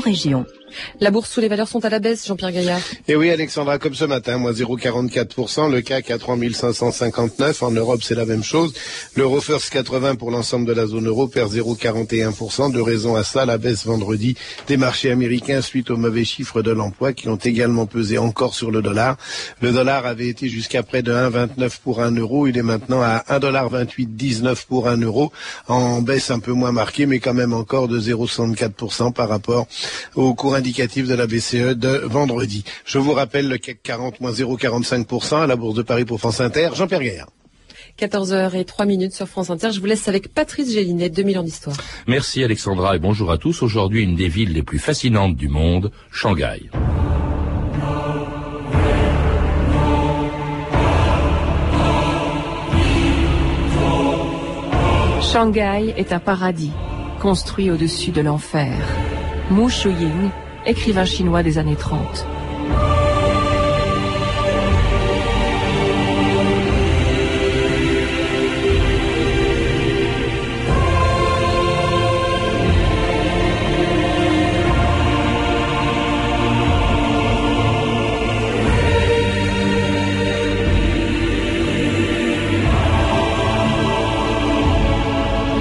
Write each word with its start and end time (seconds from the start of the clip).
région. 0.00 0.46
La 1.00 1.10
bourse 1.10 1.30
sous 1.30 1.40
les 1.40 1.48
valeurs 1.48 1.68
sont 1.68 1.84
à 1.84 1.88
la 1.88 1.98
baisse, 1.98 2.26
Jean-Pierre 2.26 2.52
Gaillard. 2.52 2.80
Et 3.08 3.16
oui, 3.16 3.30
Alexandra, 3.30 3.78
comme 3.78 3.94
ce 3.94 4.04
matin, 4.04 4.38
moins 4.38 4.52
0,44%, 4.52 5.70
le 5.70 5.80
CAC 5.80 6.10
à 6.10 6.18
3559, 6.18 7.62
en 7.62 7.70
Europe 7.70 8.00
c'est 8.02 8.14
la 8.14 8.24
même 8.24 8.44
chose. 8.44 8.72
L'Euro 9.16 9.40
First 9.40 9.70
80 9.70 10.16
pour 10.16 10.30
l'ensemble 10.30 10.66
de 10.66 10.72
la 10.72 10.86
zone 10.86 11.06
euro 11.06 11.26
perd 11.28 11.52
0,41%, 11.52 12.72
de 12.72 12.80
raison 12.80 13.16
à 13.16 13.24
ça, 13.24 13.44
la 13.46 13.58
baisse 13.58 13.84
vendredi 13.84 14.36
des 14.68 14.76
marchés 14.76 15.10
américains 15.10 15.60
suite 15.60 15.90
aux 15.90 15.96
mauvais 15.96 16.24
chiffres 16.24 16.62
de 16.62 16.70
l'emploi 16.70 17.12
qui 17.12 17.28
ont 17.28 17.36
également 17.36 17.86
pesé 17.86 18.18
encore 18.18 18.54
sur 18.54 18.70
le 18.70 18.82
dollar. 18.82 19.16
Le 19.60 19.72
dollar 19.72 20.06
avait 20.06 20.28
été 20.28 20.48
jusqu'à 20.48 20.82
près 20.82 21.02
de 21.02 21.12
1,29 21.12 21.78
pour 21.82 22.00
un 22.00 22.12
euro, 22.12 22.46
il 22.46 22.56
est 22.56 22.62
maintenant 22.62 23.02
à 23.02 23.24
1,2819 23.28 24.66
pour 24.66 24.88
un 24.88 24.98
euro, 24.98 25.32
en 25.68 26.02
baisse 26.02 26.30
un 26.30 26.38
peu 26.38 26.52
moins 26.52 26.72
marquée, 26.72 27.06
mais 27.06 27.18
quand 27.18 27.34
même 27.34 27.52
encore 27.52 27.88
de 27.88 28.00
0,64% 28.00 29.12
par 29.12 29.28
rapport 29.28 29.66
au 30.14 30.34
cours 30.34 30.54
indicatif 30.54 31.06
de 31.06 31.14
la 31.14 31.26
BCE 31.26 31.76
de 31.76 32.02
vendredi. 32.04 32.64
Je 32.84 32.98
vous 32.98 33.12
rappelle 33.12 33.48
le 33.48 33.58
CAC 33.58 33.82
40 33.82 34.20
moins 34.20 34.32
0,45% 34.32 35.42
à 35.42 35.46
la 35.46 35.56
Bourse 35.56 35.74
de 35.74 35.82
Paris 35.82 36.04
pour 36.04 36.18
France 36.18 36.40
Inter. 36.40 36.70
Jean-Pierre 36.74 37.02
Gaillard. 37.02 37.28
14h03 37.98 38.86
minutes 38.86 39.12
sur 39.12 39.28
France 39.28 39.50
Inter. 39.50 39.70
Je 39.72 39.80
vous 39.80 39.86
laisse 39.86 40.08
avec 40.08 40.32
Patrice 40.32 40.72
Gélinet, 40.72 41.10
2000 41.10 41.38
ans 41.38 41.42
d'histoire. 41.42 41.76
Merci 42.06 42.42
Alexandra 42.42 42.96
et 42.96 42.98
bonjour 42.98 43.30
à 43.30 43.38
tous. 43.38 43.62
Aujourd'hui, 43.62 44.02
une 44.02 44.16
des 44.16 44.28
villes 44.28 44.52
les 44.52 44.62
plus 44.62 44.78
fascinantes 44.78 45.36
du 45.36 45.48
monde, 45.48 45.90
Shanghai. 46.10 46.70
Shanghai 55.32 55.94
est 55.96 56.12
un 56.12 56.18
paradis, 56.18 56.72
construit 57.20 57.70
au-dessus 57.70 58.10
de 58.10 58.20
l'enfer. 58.20 58.74
Mu 59.50 59.68
Shuying, 59.68 60.30
écrivain 60.64 61.04
chinois 61.04 61.42
des 61.42 61.58
années 61.58 61.74
30. 61.74 62.24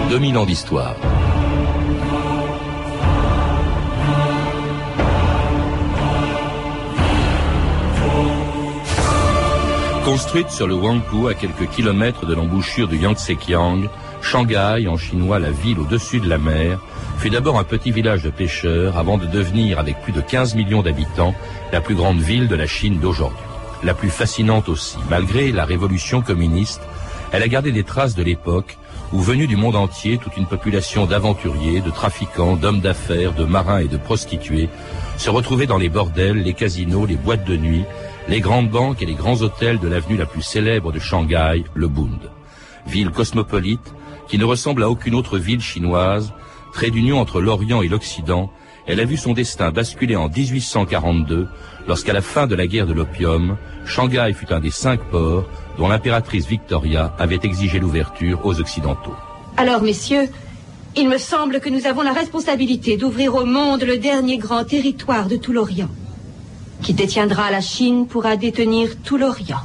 Deux 0.09 0.37
ans 0.37 0.45
d'histoire. 0.45 0.95
Construite 10.09 10.49
sur 10.49 10.65
le 10.65 10.73
Huangpu 10.73 11.29
à 11.29 11.35
quelques 11.35 11.69
kilomètres 11.69 12.25
de 12.25 12.33
l'embouchure 12.33 12.87
du 12.87 12.97
Yangtze-Kiang, 12.97 13.87
Shanghai, 14.23 14.87
en 14.87 14.97
chinois 14.97 15.37
la 15.37 15.51
ville 15.51 15.77
au-dessus 15.77 16.19
de 16.19 16.27
la 16.27 16.39
mer, 16.39 16.79
fut 17.19 17.29
d'abord 17.29 17.59
un 17.59 17.63
petit 17.63 17.91
village 17.91 18.23
de 18.23 18.31
pêcheurs 18.31 18.97
avant 18.97 19.19
de 19.19 19.27
devenir, 19.27 19.77
avec 19.77 20.01
plus 20.01 20.11
de 20.11 20.19
15 20.19 20.55
millions 20.55 20.81
d'habitants, 20.81 21.35
la 21.71 21.79
plus 21.79 21.93
grande 21.93 22.17
ville 22.17 22.47
de 22.47 22.55
la 22.55 22.65
Chine 22.65 22.97
d'aujourd'hui. 22.99 23.37
La 23.83 23.93
plus 23.93 24.09
fascinante 24.09 24.67
aussi, 24.67 24.97
malgré 25.11 25.51
la 25.51 25.63
révolution 25.63 26.21
communiste, 26.21 26.81
elle 27.31 27.43
a 27.43 27.47
gardé 27.47 27.71
des 27.71 27.83
traces 27.83 28.15
de 28.15 28.23
l'époque 28.23 28.79
où, 29.13 29.19
venue 29.19 29.45
du 29.45 29.57
monde 29.57 29.75
entier, 29.75 30.17
toute 30.17 30.37
une 30.37 30.47
population 30.47 31.05
d'aventuriers, 31.05 31.81
de 31.81 31.91
trafiquants, 31.91 32.55
d'hommes 32.55 32.81
d'affaires, 32.81 33.33
de 33.33 33.45
marins 33.45 33.81
et 33.81 33.87
de 33.87 33.97
prostituées 33.97 34.69
se 35.17 35.29
retrouvait 35.29 35.67
dans 35.67 35.77
les 35.77 35.89
bordels, 35.89 36.41
les 36.41 36.53
casinos, 36.53 37.05
les 37.05 37.15
boîtes 37.15 37.45
de 37.45 37.57
nuit, 37.57 37.83
les 38.29 38.41
grandes 38.41 38.69
banques 38.69 39.01
et 39.01 39.07
les 39.07 39.15
grands 39.15 39.41
hôtels 39.41 39.79
de 39.79 39.87
l'avenue 39.87 40.15
la 40.15 40.27
plus 40.27 40.43
célèbre 40.43 40.91
de 40.91 40.99
Shanghai, 40.99 41.63
le 41.73 41.87
Bund. 41.87 42.29
Ville 42.85 43.09
cosmopolite 43.09 43.93
qui 44.27 44.37
ne 44.37 44.45
ressemble 44.45 44.83
à 44.83 44.89
aucune 44.89 45.15
autre 45.15 45.39
ville 45.39 45.61
chinoise, 45.61 46.31
trait 46.71 46.91
d'union 46.91 47.19
entre 47.19 47.41
l'Orient 47.41 47.81
et 47.81 47.87
l'Occident, 47.87 48.51
elle 48.85 48.99
a 48.99 49.05
vu 49.05 49.17
son 49.17 49.33
destin 49.33 49.71
basculer 49.71 50.15
en 50.15 50.29
1842 50.29 51.47
lorsqu'à 51.87 52.13
la 52.13 52.21
fin 52.21 52.45
de 52.45 52.53
la 52.53 52.67
guerre 52.67 52.85
de 52.85 52.93
l'opium, 52.93 53.57
Shanghai 53.85 54.31
fut 54.35 54.53
un 54.53 54.59
des 54.59 54.69
cinq 54.69 54.99
ports 55.09 55.49
dont 55.79 55.87
l'impératrice 55.87 56.45
Victoria 56.45 57.15
avait 57.17 57.39
exigé 57.41 57.79
l'ouverture 57.79 58.45
aux 58.45 58.59
Occidentaux. 58.59 59.15
Alors, 59.57 59.81
messieurs, 59.81 60.29
il 60.95 61.09
me 61.09 61.17
semble 61.17 61.59
que 61.59 61.69
nous 61.69 61.87
avons 61.87 62.03
la 62.03 62.13
responsabilité 62.13 62.95
d'ouvrir 62.95 63.33
au 63.33 63.45
monde 63.45 63.81
le 63.81 63.97
dernier 63.97 64.37
grand 64.37 64.65
territoire 64.65 65.27
de 65.27 65.37
tout 65.37 65.51
l'Orient. 65.51 65.89
Qui 66.81 66.93
détiendra 66.93 67.51
la 67.51 67.61
Chine 67.61 68.07
pourra 68.07 68.35
détenir 68.35 68.89
tout 69.03 69.17
l'Orient. 69.17 69.61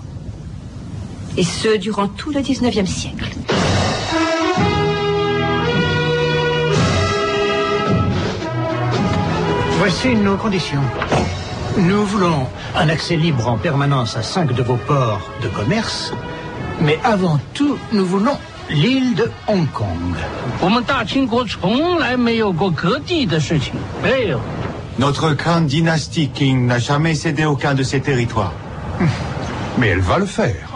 Et 1.37 1.45
ce, 1.45 1.77
durant 1.77 2.09
tout 2.09 2.33
le 2.33 2.41
19e 2.41 2.87
siècle. 2.87 3.31
Voici 9.79 10.15
nos 10.15 10.37
conditions. 10.37 10.81
Nous 11.77 12.05
voulons 12.05 12.47
un 12.77 12.89
accès 12.89 13.17
libre 13.17 13.49
en 13.49 13.59
permanence 13.59 14.17
à 14.17 14.23
cinq 14.23 14.53
de 14.53 14.63
vos 14.63 14.77
ports 14.77 15.29
de 15.43 15.49
commerce, 15.49 16.13
mais 16.81 16.99
avant 17.05 17.39
tout, 17.53 17.77
nous 17.93 18.07
voulons 18.07 18.39
l'île 18.71 19.15
de 19.15 19.31
Hong 19.49 19.71
Kong. 19.73 20.15
Notre 24.99 25.35
grande 25.35 25.67
dynastie 25.67 26.29
King 26.29 26.67
n'a 26.67 26.79
jamais 26.79 27.15
cédé 27.15 27.45
aucun 27.45 27.75
de 27.75 27.83
ces 27.83 28.01
territoires. 28.01 28.53
Mais 29.79 29.89
elle 29.89 30.01
va 30.01 30.19
le 30.19 30.27
faire. 30.27 30.69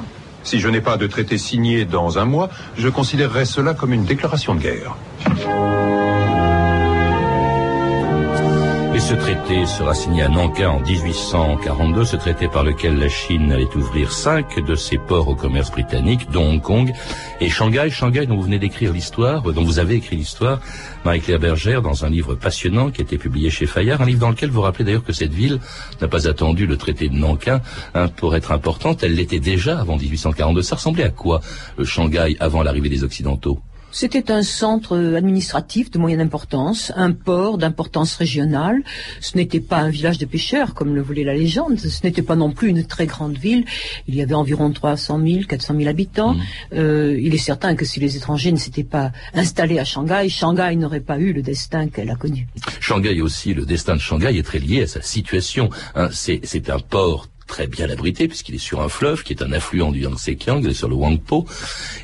Si 0.42 0.58
je 0.58 0.68
n'ai 0.68 0.80
pas 0.80 0.96
de 0.96 1.06
traité 1.06 1.38
signé 1.38 1.84
dans 1.84 2.18
un 2.18 2.24
mois, 2.24 2.50
je 2.76 2.88
considérerai 2.88 3.44
cela 3.44 3.74
comme 3.74 3.92
une 3.92 4.04
déclaration 4.04 4.54
de 4.56 4.60
guerre. 4.60 4.96
Ce 9.08 9.14
traité 9.14 9.64
sera 9.64 9.94
signé 9.94 10.20
à 10.20 10.28
Nankin 10.28 10.68
en 10.68 10.80
1842, 10.80 12.04
ce 12.04 12.16
traité 12.16 12.46
par 12.46 12.62
lequel 12.62 12.98
la 12.98 13.08
Chine 13.08 13.50
allait 13.52 13.74
ouvrir 13.74 14.12
cinq 14.12 14.62
de 14.62 14.74
ses 14.74 14.98
ports 14.98 15.28
au 15.28 15.34
commerce 15.34 15.70
britannique, 15.70 16.30
dont 16.30 16.50
Hong 16.50 16.60
Kong 16.60 16.92
et 17.40 17.48
Shanghai. 17.48 17.88
Shanghai 17.88 18.26
dont 18.26 18.36
vous 18.36 18.42
venez 18.42 18.58
d'écrire 18.58 18.92
l'histoire, 18.92 19.40
dont 19.40 19.64
vous 19.64 19.78
avez 19.78 19.94
écrit 19.94 20.16
l'histoire, 20.16 20.60
Marie-Claire 21.06 21.38
Bergère, 21.38 21.80
dans 21.80 22.04
un 22.04 22.10
livre 22.10 22.34
passionnant 22.34 22.90
qui 22.90 23.00
a 23.00 23.04
été 23.04 23.16
publié 23.16 23.48
chez 23.48 23.64
Fayard, 23.64 24.02
un 24.02 24.04
livre 24.04 24.20
dans 24.20 24.28
lequel 24.28 24.50
vous 24.50 24.60
rappelez 24.60 24.84
d'ailleurs 24.84 25.04
que 25.04 25.14
cette 25.14 25.32
ville 25.32 25.58
n'a 26.02 26.08
pas 26.08 26.28
attendu 26.28 26.66
le 26.66 26.76
traité 26.76 27.08
de 27.08 27.14
Nankin 27.14 27.62
hein, 27.94 28.08
pour 28.08 28.36
être 28.36 28.52
importante. 28.52 29.02
Elle 29.02 29.14
l'était 29.14 29.40
déjà 29.40 29.80
avant 29.80 29.96
1842. 29.96 30.60
Ça 30.60 30.76
ressemblait 30.76 31.04
à 31.04 31.10
quoi, 31.10 31.40
Shanghai, 31.82 32.36
avant 32.40 32.62
l'arrivée 32.62 32.90
des 32.90 33.04
Occidentaux? 33.04 33.58
C'était 33.90 34.30
un 34.30 34.42
centre 34.42 34.96
administratif 35.16 35.90
de 35.90 35.98
moyenne 35.98 36.20
importance, 36.20 36.92
un 36.96 37.12
port 37.12 37.58
d'importance 37.58 38.16
régionale. 38.16 38.82
Ce 39.20 39.36
n'était 39.36 39.60
pas 39.60 39.78
un 39.78 39.88
village 39.88 40.18
de 40.18 40.26
pêcheurs, 40.26 40.74
comme 40.74 40.94
le 40.94 41.02
voulait 41.02 41.24
la 41.24 41.34
légende. 41.34 41.78
Ce 41.78 42.06
n'était 42.06 42.22
pas 42.22 42.36
non 42.36 42.52
plus 42.52 42.68
une 42.68 42.84
très 42.84 43.06
grande 43.06 43.38
ville. 43.38 43.64
Il 44.06 44.14
y 44.14 44.22
avait 44.22 44.34
environ 44.34 44.70
300 44.70 45.20
000, 45.26 45.40
400 45.48 45.74
000 45.76 45.88
habitants. 45.88 46.34
Mmh. 46.34 46.40
Euh, 46.74 47.18
il 47.20 47.34
est 47.34 47.38
certain 47.38 47.74
que 47.74 47.84
si 47.84 48.00
les 48.00 48.16
étrangers 48.16 48.52
ne 48.52 48.58
s'étaient 48.58 48.84
pas 48.84 49.12
installés 49.34 49.78
à 49.78 49.84
Shanghai, 49.84 50.28
Shanghai 50.28 50.76
n'aurait 50.76 51.00
pas 51.00 51.18
eu 51.18 51.32
le 51.32 51.42
destin 51.42 51.88
qu'elle 51.88 52.10
a 52.10 52.16
connu. 52.16 52.46
Shanghai 52.80 53.20
aussi, 53.20 53.54
le 53.54 53.64
destin 53.64 53.96
de 53.96 54.00
Shanghai 54.00 54.36
est 54.38 54.42
très 54.42 54.58
lié 54.58 54.82
à 54.82 54.86
sa 54.86 55.02
situation. 55.02 55.70
Hein, 55.94 56.08
c'est 56.12 56.70
un 56.70 56.78
port 56.78 57.28
très 57.48 57.66
bien 57.66 57.90
abrité 57.90 58.28
puisqu'il 58.28 58.54
est 58.54 58.58
sur 58.70 58.80
un 58.80 58.88
fleuve 58.88 59.24
qui 59.24 59.32
est 59.32 59.42
un 59.42 59.50
affluent 59.50 59.90
du 59.90 60.02
Yangtze-Kiang, 60.02 60.60
il 60.62 60.70
est 60.70 60.74
sur 60.74 60.88
le 60.88 60.94
Huangpo. 60.94 61.46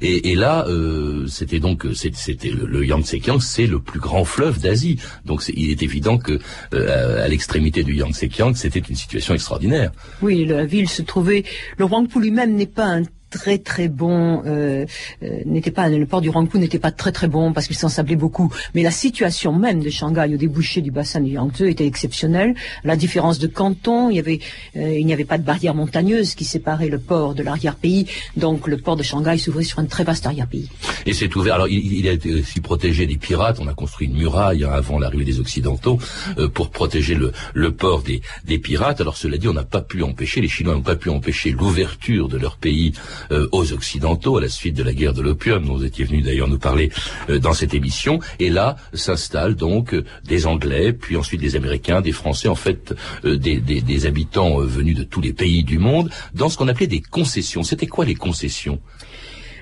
Et, 0.03 0.33
et 0.33 0.35
là, 0.35 0.65
euh, 0.67 1.29
c'était 1.29 1.61
donc 1.61 1.87
c'était 1.95 2.51
le, 2.51 2.67
le 2.67 2.85
Yangtze-Kiang, 2.85 3.41
c'est 3.41 3.67
le 3.67 3.79
plus 3.79 4.01
grand 4.01 4.25
fleuve 4.25 4.59
d'Asie. 4.59 4.99
Donc 5.25 5.45
il 5.55 5.71
est 5.71 5.83
évident 5.83 6.19
que 6.19 6.41
euh, 6.73 7.25
à 7.25 7.29
l'extrémité 7.29 7.85
du 7.85 7.95
Yangtze-Kiang, 7.95 8.55
c'était 8.57 8.81
une 8.81 8.97
situation 8.97 9.35
extraordinaire. 9.35 9.93
Oui, 10.23 10.45
la 10.45 10.65
ville 10.65 10.89
se 10.89 11.03
trouvait. 11.03 11.45
Le 11.79 11.85
Huangpo 11.85 12.19
lui-même 12.19 12.55
n'est 12.55 12.67
pas 12.67 12.87
un 12.87 13.03
très 13.35 13.59
très 13.59 13.89
bon, 13.89 14.43
euh, 14.47 14.87
euh, 15.25 15.41
n'était 15.45 15.73
pas 15.73 15.89
le 15.89 16.07
port 16.07 16.21
du 16.21 16.31
Rangpu 16.31 16.59
n'était 16.59 16.79
pas 16.79 16.93
très 16.93 17.11
très 17.11 17.27
bon 17.27 17.53
parce 17.53 17.67
qu'il 17.67 17.77
s'ensablait 17.77 18.15
beaucoup. 18.15 18.49
Mais 18.75 18.85
la 18.85 18.93
situation 18.93 19.53
même 19.53 19.81
de 19.83 19.91
Shanghai 19.91 20.31
au 20.33 20.37
débouché 20.37 20.81
du 20.83 20.93
bassin 20.93 21.21
du 21.21 21.33
Yangtze 21.33 21.63
était 21.63 21.87
exceptionnelle. 21.87 22.55
La 22.85 22.95
différence 22.95 23.41
de 23.41 23.49
canton, 23.49 24.09
il 24.09 24.17
y 24.17 24.19
avait, 24.21 24.39
euh, 24.77 24.97
il 25.01 25.05
n'y 25.05 25.13
avait 25.13 25.25
pas 25.25 25.37
de 25.37 25.43
barrière 25.43 25.75
montagneuse 25.75 26.37
qui 26.37 26.45
séparait 26.45 26.89
le 26.89 27.01
port 27.01 27.35
de 27.35 27.43
l'arrière-pays. 27.43 28.07
Donc 28.37 28.69
le 28.69 28.77
port 28.77 28.95
de 28.95 29.03
Shanghai 29.03 29.37
s'ouvrait 29.37 29.65
sur 29.65 29.81
un 29.81 29.87
très 29.87 30.05
vaste 30.05 30.27
arrière-pays. 30.27 30.71
Et 31.05 31.13
c'est 31.13 31.35
ouvert. 31.35 31.57
Alors 31.57 31.69
il, 31.69 31.93
il, 31.93 32.09
a 32.09 32.13
été 32.13 32.33
aussi 32.33 32.61
protégé 32.61 33.07
des 33.07 33.17
pirates. 33.17 33.59
On 33.61 33.67
a 33.67 33.75
construit 33.75 34.07
une 34.07 34.17
muraille 34.17 34.63
hein, 34.63 34.71
avant 34.73 35.01
l'arrivée 35.01 35.25
des 35.25 35.41
Occidentaux 35.41 35.99
euh, 36.39 36.49
pour 36.49 36.71
protéger 36.71 37.17
le, 37.17 37.33
le 37.53 37.73
port 37.73 38.03
des, 38.03 38.23
des 38.45 38.59
pirates. 38.61 39.01
Alors 39.01 39.17
cela 39.17 39.39
dit, 39.39 39.49
on 39.49 39.55
n'a 39.55 39.65
pas 39.65 39.83
pu 39.83 40.05
empêcher 40.05 40.41
les 40.41 40.49
Chinois 40.49 40.75
n'ont 40.75 40.83
pas 40.83 40.95
pu 40.95 41.11
empêcher 41.11 41.51
l'ouverture 41.51 42.29
de 42.29 42.39
leur 42.39 42.57
pays 42.59 42.93
euh, 43.31 43.49
aux 43.53 43.73
Occidentaux 43.73 44.37
à 44.37 44.41
la 44.41 44.49
suite 44.49 44.77
de 44.77 44.83
la 44.83 44.93
guerre 44.93 45.15
de 45.15 45.23
l'opium, 45.23 45.65
dont 45.65 45.77
vous 45.77 45.85
étiez 45.85 46.05
venu 46.05 46.23
d'ailleurs 46.23 46.49
nous 46.49 46.59
parler 46.59 46.91
euh, 47.31 47.39
dans 47.39 47.53
cette 47.53 47.75
émission. 47.75 48.21
Et 48.39 48.51
là 48.51 48.77
s'installent 48.93 49.55
donc 49.55 49.95
euh, 49.95 50.05
des 50.25 50.47
Anglais, 50.47 50.93
puis 50.93 51.17
ensuite 51.17 51.41
des 51.41 51.57
Américains, 51.57 52.01
des 52.01 52.13
Français, 52.13 52.49
en 52.49 52.55
fait 52.55 52.95
des, 53.25 53.61
des, 53.61 53.81
des, 53.81 54.07
habitants 54.07 54.59
venus 54.59 54.97
de 54.97 55.05
tous 55.05 55.21
les 55.21 55.33
pays 55.33 55.65
du 55.65 55.79
monde, 55.79 56.11
dans 56.35 56.49
ce 56.49 56.57
qu'on 56.57 56.69
appelait 56.69 56.87
des 56.87 57.01
concessions. 57.01 57.63
C'était 57.63 57.87
quoi 57.87 58.05
les 58.05 58.15
concessions? 58.15 58.81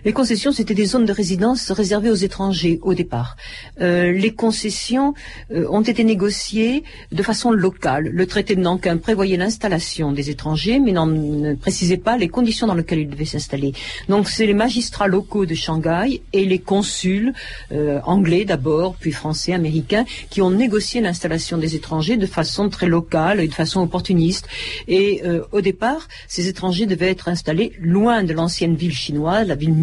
Les 0.04 0.12
concessions, 0.12 0.52
c'était 0.52 0.74
des 0.74 0.86
zones 0.86 1.04
de 1.04 1.12
résidence 1.12 1.70
réservées 1.70 2.10
aux 2.10 2.14
étrangers 2.14 2.80
au 2.82 2.94
départ. 2.94 3.36
Euh, 3.80 4.10
les 4.10 4.34
concessions 4.34 5.14
euh, 5.52 5.66
ont 5.70 5.82
été 5.82 6.02
négociées 6.02 6.82
de 7.12 7.22
façon 7.22 7.52
locale. 7.52 8.08
Le 8.08 8.26
traité 8.26 8.56
de 8.56 8.60
Nankin 8.60 8.96
prévoyait 8.96 9.36
l'installation 9.36 10.10
des 10.10 10.28
étrangers, 10.30 10.80
mais 10.80 10.92
ne 10.92 11.54
précisait 11.54 11.98
pas 11.98 12.16
les 12.16 12.28
conditions 12.28 12.66
dans 12.66 12.74
lesquelles 12.74 13.00
ils 13.00 13.08
devaient 13.08 13.24
s'installer. 13.24 13.74
Donc 14.08 14.28
c'est 14.28 14.46
les 14.46 14.54
magistrats 14.54 15.06
locaux 15.06 15.46
de 15.46 15.54
Shanghai 15.54 16.22
et 16.32 16.44
les 16.46 16.58
consuls 16.58 17.32
euh, 17.70 18.00
anglais 18.04 18.44
d'abord, 18.44 18.96
puis 18.98 19.12
français, 19.12 19.52
américains, 19.52 20.04
qui 20.30 20.42
ont 20.42 20.50
négocié 20.50 21.00
l'installation 21.00 21.58
des 21.58 21.76
étrangers 21.76 22.16
de 22.16 22.26
façon 22.26 22.68
très 22.68 22.86
locale 22.86 23.40
et 23.40 23.46
de 23.46 23.54
façon 23.54 23.80
opportuniste. 23.80 24.48
Et 24.88 25.22
au 25.52 25.60
départ, 25.60 26.08
ces 26.28 26.48
étrangers 26.48 26.86
devaient 26.86 27.10
être 27.10 27.28
installés 27.28 27.72
loin 27.80 28.24
de 28.24 28.32
l'ancienne 28.32 28.74
ville 28.74 28.94
chinoise, 28.94 29.46
la 29.46 29.54
ville 29.54 29.74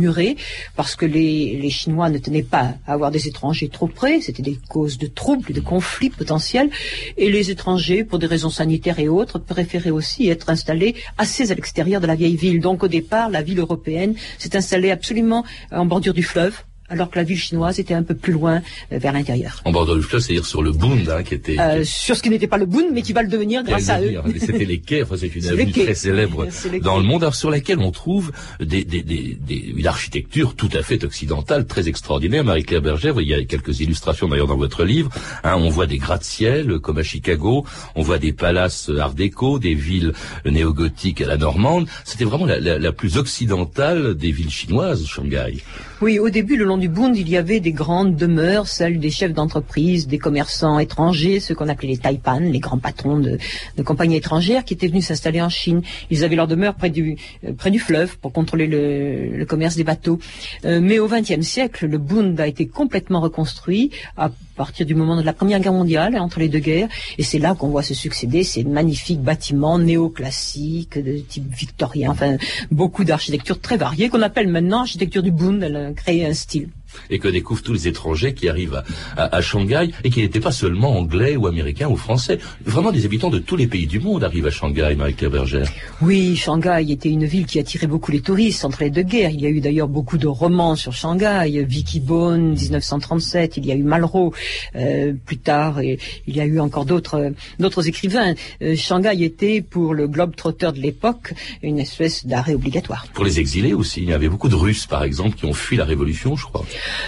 parce 0.75 0.95
que 0.95 1.05
les, 1.05 1.69
Chinois 1.69 2.09
ne 2.09 2.17
tenaient 2.17 2.43
pas 2.43 2.75
à 2.87 2.93
avoir 2.93 3.11
des 3.11 3.27
étrangers 3.27 3.69
trop 3.69 3.87
près, 3.87 4.21
c'était 4.21 4.41
des 4.41 4.57
causes 4.69 4.97
de 4.97 5.07
troubles, 5.07 5.53
de 5.53 5.59
conflits 5.59 6.09
potentiels, 6.09 6.69
et 7.17 7.29
les 7.31 7.51
étrangers, 7.51 8.03
pour 8.03 8.19
des 8.19 8.27
raisons 8.27 8.49
sanitaires 8.49 8.99
et 8.99 9.07
autres, 9.07 9.39
préféraient 9.39 9.91
aussi 9.91 10.27
être 10.29 10.49
installés 10.49 10.95
assez 11.17 11.51
à 11.51 11.55
l'extérieur 11.55 12.01
de 12.01 12.07
la 12.07 12.15
vieille 12.15 12.35
ville. 12.35 12.59
Donc 12.59 12.83
au 12.83 12.87
départ, 12.87 13.29
la 13.29 13.41
ville 13.41 13.59
européenne 13.59 14.15
s'est 14.37 14.55
installée 14.55 14.91
absolument 14.91 15.45
en 15.71 15.85
bordure 15.85 16.13
du 16.13 16.23
fleuve, 16.23 16.63
alors 16.89 17.09
que 17.09 17.17
la 17.17 17.23
ville 17.23 17.37
chinoise 17.37 17.79
était 17.79 17.93
un 17.93 18.03
peu 18.03 18.15
plus 18.15 18.33
loin 18.33 18.61
euh, 18.91 18.97
vers 18.97 19.13
l'intérieur. 19.13 19.61
En 19.65 19.71
bordure 19.71 19.95
du 19.95 20.01
fleuve, 20.01 20.21
c'est-à-dire 20.21 20.45
sur 20.45 20.61
le 20.61 20.71
Bund, 20.71 21.09
hein, 21.09 21.23
qui 21.23 21.35
était... 21.35 21.59
Euh, 21.59 21.83
sur 21.83 22.15
ce 22.15 22.21
qui 22.23 22.29
n'était 22.29 22.47
pas 22.47 22.57
le 22.57 22.65
Bund, 22.65 22.87
mais 22.91 23.01
qui 23.01 23.13
va 23.13 23.21
le 23.23 23.29
devenir 23.29 23.63
grâce 23.63 23.89
à 23.89 24.01
eux. 24.01 24.13
C'était 24.39 24.65
les 24.65 24.79
quais, 24.79 25.03
enfin, 25.03 25.15
c'est 25.17 25.33
une 25.35 25.47
avenue 25.47 25.71
très 25.71 25.95
célèbre 25.95 26.47
dans 26.81 26.97
le 26.97 27.03
monde, 27.03 27.31
sur 27.33 27.49
laquelle 27.49 27.79
on 27.79 27.91
trouve 27.91 28.31
des, 28.59 28.83
des, 28.83 29.03
des, 29.03 29.73
une 29.75 29.87
architecture 29.87 30.55
tout 30.55 30.69
à 30.73 30.81
fait 30.81 31.03
occidentale, 31.03 31.65
très 31.65 31.87
extraordinaire. 31.87 32.43
Marie-Claire 32.43 32.81
Berger, 32.81 33.13
il 33.19 33.27
y 33.27 33.33
a 33.33 33.43
quelques 33.43 33.79
illustrations 33.81 34.27
d'ailleurs 34.27 34.47
dans 34.47 34.57
votre 34.57 34.83
livre. 34.83 35.09
Hein, 35.43 35.55
on 35.57 35.69
voit 35.69 35.87
des 35.87 35.97
gratte-ciel, 35.97 36.79
comme 36.79 36.97
à 36.97 37.03
Chicago, 37.03 37.65
on 37.95 38.01
voit 38.01 38.19
des 38.19 38.33
palaces 38.33 38.89
art 38.99 39.13
déco, 39.13 39.59
des 39.59 39.75
villes 39.75 40.13
néo-gothiques 40.45 41.21
à 41.21 41.27
la 41.27 41.37
normande. 41.37 41.87
C'était 42.05 42.25
vraiment 42.25 42.45
la, 42.45 42.59
la, 42.59 42.79
la 42.79 42.91
plus 42.91 43.17
occidentale 43.17 44.15
des 44.15 44.31
villes 44.31 44.49
chinoises, 44.49 45.05
Shanghai. 45.05 45.57
Oui, 46.01 46.17
au 46.17 46.29
début, 46.29 46.55
le 46.55 46.63
long 46.63 46.77
du 46.77 46.87
Bund, 46.87 47.17
il 47.17 47.27
y 47.27 47.35
avait 47.35 47.59
des 47.59 47.73
grandes 47.73 48.15
demeures, 48.15 48.67
celles 48.67 48.99
des 48.99 49.09
chefs 49.09 49.33
d'entreprise, 49.33 50.07
des 50.07 50.17
commerçants 50.17 50.79
étrangers, 50.79 51.41
ceux 51.41 51.55
qu'on 51.55 51.67
appelait 51.67 51.89
les 51.89 51.97
taipan, 51.97 52.39
les 52.39 52.59
grands 52.59 52.77
patrons 52.77 53.19
de, 53.19 53.37
compagnies 53.83 54.15
étrangères 54.15 54.63
qui 54.63 54.73
étaient 54.73 54.87
venus 54.87 55.07
s'installer 55.07 55.41
en 55.41 55.49
Chine. 55.49 55.81
Ils 56.09 56.23
avaient 56.23 56.37
leur 56.37 56.47
demeure 56.47 56.75
près 56.75 56.89
du, 56.89 57.17
euh, 57.43 57.51
près 57.51 57.69
du 57.69 57.79
fleuve 57.79 58.17
pour 58.17 58.31
contrôler 58.31 58.67
le, 58.67 59.43
commerce 59.43 59.75
des 59.75 59.83
bateaux. 59.83 60.19
Euh, 60.63 60.79
mais 60.81 60.99
au 60.99 61.09
XXe 61.09 61.41
siècle, 61.41 61.85
le 61.85 61.97
Bund 61.97 62.39
a 62.39 62.47
été 62.47 62.65
complètement 62.65 63.19
reconstruit 63.19 63.91
à 64.15 64.31
partir 64.59 64.85
du 64.85 64.93
moment 64.93 65.15
de 65.15 65.21
la 65.21 65.31
Première 65.31 65.61
Guerre 65.61 65.77
mondiale, 65.81 66.17
entre 66.17 66.39
les 66.43 66.49
deux 66.49 66.59
guerres, 66.59 66.89
et 67.17 67.23
c'est 67.23 67.39
là 67.39 67.55
qu'on 67.55 67.69
voit 67.69 67.81
se 67.91 67.93
succéder 67.93 68.43
ces 68.43 68.65
magnifiques 68.65 69.21
bâtiments 69.21 69.79
néoclassiques 69.79 70.97
de 70.99 71.13
type 71.31 71.49
victorien, 71.63 72.11
enfin 72.11 72.35
beaucoup 72.69 73.05
d'architecture 73.05 73.61
très 73.61 73.77
variée 73.77 74.09
qu'on 74.09 74.21
appelle 74.21 74.49
maintenant 74.49 74.79
architecture 74.81 75.23
du 75.23 75.31
Bund. 75.31 75.63
Créer 75.95 76.25
un 76.25 76.33
style 76.33 76.67
et 77.09 77.19
que 77.19 77.27
découvrent 77.27 77.63
tous 77.63 77.73
les 77.73 77.87
étrangers 77.87 78.33
qui 78.33 78.49
arrivent 78.49 78.83
à, 79.17 79.41
Shanghai 79.41 79.89
et 80.03 80.09
qui 80.09 80.21
n'étaient 80.21 80.39
pas 80.39 80.51
seulement 80.51 80.97
anglais 80.97 81.35
ou 81.35 81.47
américains 81.47 81.89
ou 81.89 81.95
français. 81.95 82.39
Vraiment 82.65 82.91
des 82.91 83.05
habitants 83.05 83.29
de 83.29 83.39
tous 83.39 83.55
les 83.55 83.67
pays 83.67 83.87
du 83.87 83.99
monde 83.99 84.23
arrivent 84.23 84.47
à 84.47 84.51
Shanghai, 84.51 84.95
Marie-Claire 84.95 85.31
Berger. 85.31 85.63
Oui, 86.01 86.35
Shanghai 86.35 86.85
était 86.89 87.09
une 87.09 87.25
ville 87.25 87.45
qui 87.45 87.59
attirait 87.59 87.87
beaucoup 87.87 88.11
les 88.11 88.21
touristes 88.21 88.65
entre 88.65 88.83
les 88.83 88.89
deux 88.89 89.03
guerres. 89.03 89.31
Il 89.31 89.41
y 89.41 89.45
a 89.45 89.49
eu 89.49 89.61
d'ailleurs 89.61 89.87
beaucoup 89.87 90.17
de 90.17 90.27
romans 90.27 90.75
sur 90.75 90.93
Shanghai. 90.93 91.65
Vicky 91.67 91.99
Bone, 91.99 92.53
1937, 92.53 93.57
il 93.57 93.65
y 93.65 93.71
a 93.71 93.75
eu 93.75 93.83
Malraux 93.83 94.33
euh, 94.75 95.13
plus 95.25 95.37
tard, 95.37 95.79
et 95.79 95.99
il 96.27 96.35
y 96.35 96.41
a 96.41 96.45
eu 96.45 96.59
encore 96.59 96.85
d'autres 96.85 97.31
d'autres 97.59 97.87
écrivains. 97.87 98.33
Euh, 98.61 98.75
Shanghai 98.75 99.23
était 99.23 99.61
pour 99.61 99.93
le 99.93 100.07
globe 100.07 100.35
trotteur 100.35 100.73
de 100.73 100.79
l'époque 100.79 101.33
une 101.63 101.79
espèce 101.79 102.25
d'arrêt 102.25 102.53
obligatoire. 102.53 103.05
Pour 103.13 103.25
les 103.25 103.39
exilés 103.39 103.73
aussi, 103.73 104.01
il 104.01 104.09
y 104.09 104.13
avait 104.13 104.29
beaucoup 104.29 104.49
de 104.49 104.55
Russes 104.55 104.85
par 104.85 105.03
exemple 105.03 105.37
qui 105.37 105.45
ont 105.45 105.53
fui 105.53 105.77
la 105.77 105.85
révolution, 105.85 106.35
je 106.35 106.45
crois. 106.45 106.65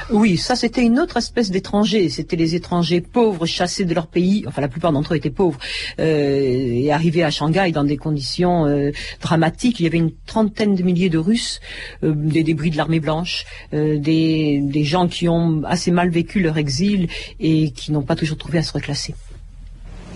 Oui, 0.10 0.38
ça 0.38 0.56
c'était 0.56 0.82
une 0.82 1.00
autre 1.00 1.18
espèce 1.18 1.52
d'étrangers. 1.52 2.10
C'était 2.10 2.36
les 2.36 2.56
étrangers 2.56 3.02
pauvres 3.02 3.46
chassés 3.46 3.86
de 3.86 3.94
leur 3.94 4.08
pays. 4.08 4.44
Enfin, 4.48 4.62
la 4.62 4.68
plupart 4.68 4.92
d'entre 4.92 5.14
eux 5.14 5.18
étaient 5.18 5.30
pauvres 5.30 5.60
euh, 6.00 6.04
et 6.04 6.92
arrivés 6.92 7.24
à 7.24 7.32
Shanghai 7.32 7.72
dans 7.72 7.84
des 7.84 7.98
conditions 7.98 8.66
euh, 8.66 8.92
dramatiques. 9.22 9.80
Il 9.80 9.84
y 9.84 9.88
avait 9.88 9.98
une 9.98 10.14
trentaine 10.26 10.76
de 10.76 10.84
milliers 10.84 11.10
de 11.10 11.18
Russes, 11.18 11.60
euh, 12.04 12.14
des 12.16 12.44
débris 12.44 12.70
de 12.70 12.78
l'armée 12.78 13.00
blanche, 13.00 13.46
des, 13.72 14.60
des 14.62 14.84
gens 14.84 15.08
qui 15.08 15.28
ont 15.30 15.64
assez 15.66 15.92
mal 15.92 16.10
vécu 16.10 16.42
leur 16.42 16.58
exil 16.58 17.08
et 17.40 17.72
qui 17.72 17.92
n'ont 17.92 18.02
pas 18.02 18.16
toujours 18.16 18.38
trouvé 18.38 18.60
à 18.60 18.64
se 18.64 18.74
reclasser. 18.74 19.16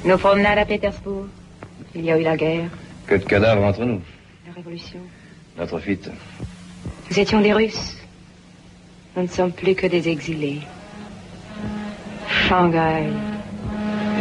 Nos 0.04 0.18
promenades 0.18 0.60
à 0.60 0.66
Pétersbourg. 0.66 1.26
Il 1.96 2.06
y 2.06 2.12
a 2.12 2.20
eu 2.20 2.24
la 2.24 2.36
guerre. 2.36 2.70
Que 3.08 3.16
de 3.16 3.24
cadavres 3.24 3.64
entre 3.64 3.86
nous. 3.86 4.02
La 4.48 4.54
révolution. 4.54 5.00
Notre 5.58 5.80
fuite. 5.80 6.10
Nous 7.10 7.20
étions 7.20 7.42
des 7.42 7.54
Russes. 7.54 7.96
Nous 9.16 9.24
ne 9.24 9.28
sommes 9.28 9.52
plus 9.54 9.76
que 9.76 9.88
des 9.88 10.10
exilés. 10.10 10.60
Shanghai. 12.28 13.08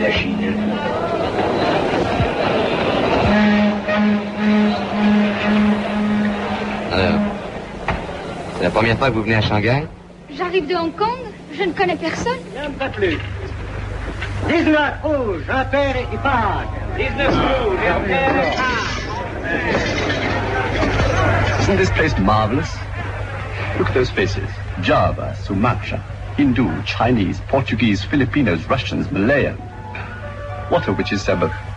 La 0.01 0.13
Chine. 0.13 0.55
Alors, 6.93 7.21
c'est 8.57 8.63
la 8.63 8.71
première 8.71 8.97
fois 8.97 9.09
que 9.09 9.15
vous 9.15 9.23
venez 9.23 9.35
à 9.35 9.41
Shanghai? 9.41 9.85
J'arrive 10.31 10.69
de 10.69 10.77
Hong 10.77 10.95
Kong, 10.95 11.09
je 11.53 11.65
ne 11.65 11.73
connais 11.73 11.97
personne. 11.97 12.39
Même 12.55 12.75
pas 12.75 12.89
plus. 12.89 13.19
19 14.49 14.93
rouge, 15.03 15.43
père 15.73 15.97
équipage. 15.97 16.67
19 16.97 17.35
rouge, 17.35 17.79
père 18.07 18.47
équipage. 18.47 18.95
Isn't 21.63 21.79
this 21.79 21.91
place 21.91 22.17
marvelous? 22.19 22.69
Look 23.79 23.89
at 23.89 23.95
those 23.95 24.11
faces. 24.11 24.64
Java, 24.81 25.35
Sumatra, 25.37 26.05
Hindu, 26.37 26.83
Chinese, 26.83 27.41
Portuguese, 27.41 28.05
Filipinos, 28.05 28.69
Russians, 28.69 29.11
Malayan. 29.11 29.57
What 30.69 30.89
a 30.89 30.93
witch's 30.93 31.23
Sabbath. 31.23 31.74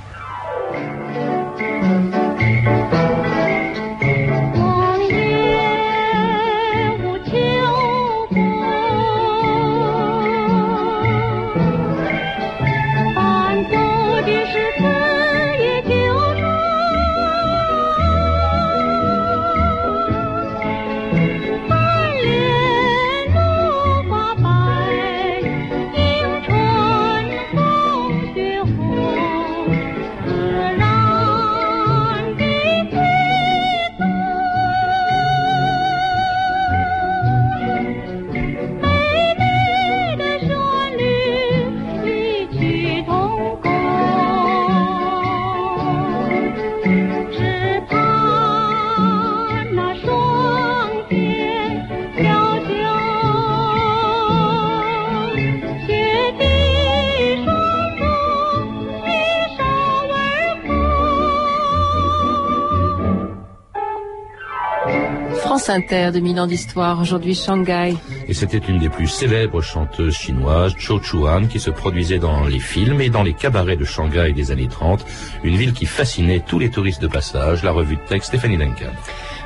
De 65.68 67.02
aujourd'hui 67.02 67.36
Shanghai. 67.36 67.94
Et 68.30 68.34
c'était 68.34 68.58
une 68.58 68.80
des 68.80 68.88
plus 68.88 69.08
célèbres 69.08 69.62
chanteuses 69.62 70.16
chinoises, 70.16 70.74
Cho 70.78 71.02
Chuan, 71.02 71.50
qui 71.50 71.60
se 71.60 71.70
produisait 71.70 72.20
dans 72.20 72.46
les 72.46 72.60
films 72.60 73.02
et 73.02 73.10
dans 73.10 73.22
les 73.22 73.34
cabarets 73.34 73.76
de 73.76 73.84
Shanghai 73.84 74.32
des 74.32 74.52
années 74.52 74.70
30, 74.70 75.06
une 75.44 75.58
ville 75.58 75.74
qui 75.74 75.86
fascinait 75.86 76.40
tous 76.40 76.58
les 76.58 76.70
touristes 76.70 77.02
de 77.02 77.08
passage, 77.08 77.64
la 77.64 77.72
revue 77.72 77.98
de 77.98 78.02
texte 78.08 78.30
Stéphanie 78.30 78.58
Duncan. 78.58 78.94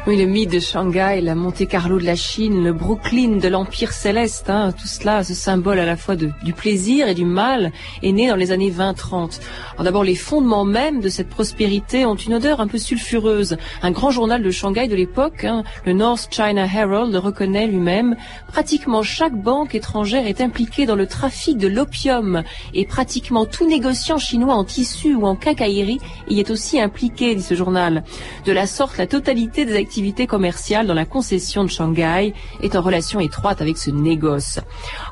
Oui, 0.08 0.17
le 0.17 0.25
mythe 0.25 0.50
de 0.50 0.60
Shanghai, 0.60 1.22
la 1.22 1.36
Monte 1.36 1.67
Carlo 1.67 2.00
de 2.00 2.05
la 2.05 2.15
Chine, 2.15 2.63
le 2.63 2.74
Brooklyn 2.74 3.38
de 3.38 3.48
l'Empire 3.48 3.91
céleste, 3.91 4.50
hein, 4.50 4.72
tout 4.72 4.88
cela, 4.88 5.24
ce 5.24 5.36
symbole 5.36 5.77
à 5.77 5.86
la 5.86 5.96
fois 5.96 6.15
de, 6.15 6.31
du 6.43 6.53
plaisir 6.53 7.08
et 7.08 7.13
du 7.13 7.24
mal, 7.24 7.72
est 8.01 8.12
né 8.12 8.27
dans 8.27 8.36
les 8.36 8.51
années 8.51 8.72
20-30. 8.72 9.39
D'abord, 9.79 10.03
les 10.03 10.15
fondements 10.15 10.65
même 10.65 11.01
de 11.01 11.10
cette 11.10 11.29
prospérité 11.29 12.08
ont 12.08 12.15
une 12.15 12.34
odeur 12.34 12.62
un 12.62 12.67
peu 12.67 12.79
sulfureuse. 12.79 13.58
Un 13.84 13.91
grand 13.91 14.10
journal 14.10 14.41
de 14.41 14.50
Shanghai 14.50 14.88
de 14.88 14.96
l'époque, 14.96 15.43
hein, 15.43 15.63
le 15.86 15.93
North 15.93 16.29
China 16.31 16.65
Herald, 16.65 17.13
le 17.13 17.20
reconnaît 17.20 17.67
lui-même. 17.67 18.15
Pratiquement 18.48 19.03
chaque 19.03 19.36
banque 19.36 19.75
étrangère 19.75 20.25
est 20.25 20.41
impliquée 20.41 20.88
dans 20.88 20.96
le 20.96 21.05
trafic 21.05 21.60
de 21.60 21.67
l'opium 21.67 22.41
et 22.74 22.88
pratiquement 22.88 23.46
tout 23.46 23.67
négociant 23.67 24.17
chinois 24.17 24.55
en 24.55 24.63
tissu 24.63 25.13
ou 25.13 25.27
en 25.27 25.36
cacaillerie 25.36 26.00
y 26.27 26.39
est 26.39 26.50
aussi 26.50 26.81
impliqué, 26.81 27.36
dit 27.36 27.43
ce 27.43 27.53
journal. 27.53 28.03
De 28.46 28.51
la 28.51 28.65
sorte, 28.65 28.98
la 28.98 29.05
totalité 29.05 29.63
des 29.63 29.77
activité 29.91 30.25
commerciale 30.25 30.88
dans 30.88 30.93
la 30.93 31.03
concession 31.03 31.65
de 31.65 31.69
Shanghai 31.69 32.33
est 32.62 32.77
en 32.77 32.81
relation 32.81 33.19
étroite 33.19 33.62
avec 33.62 33.77
ce 33.77 33.91
négoce. 33.91 34.62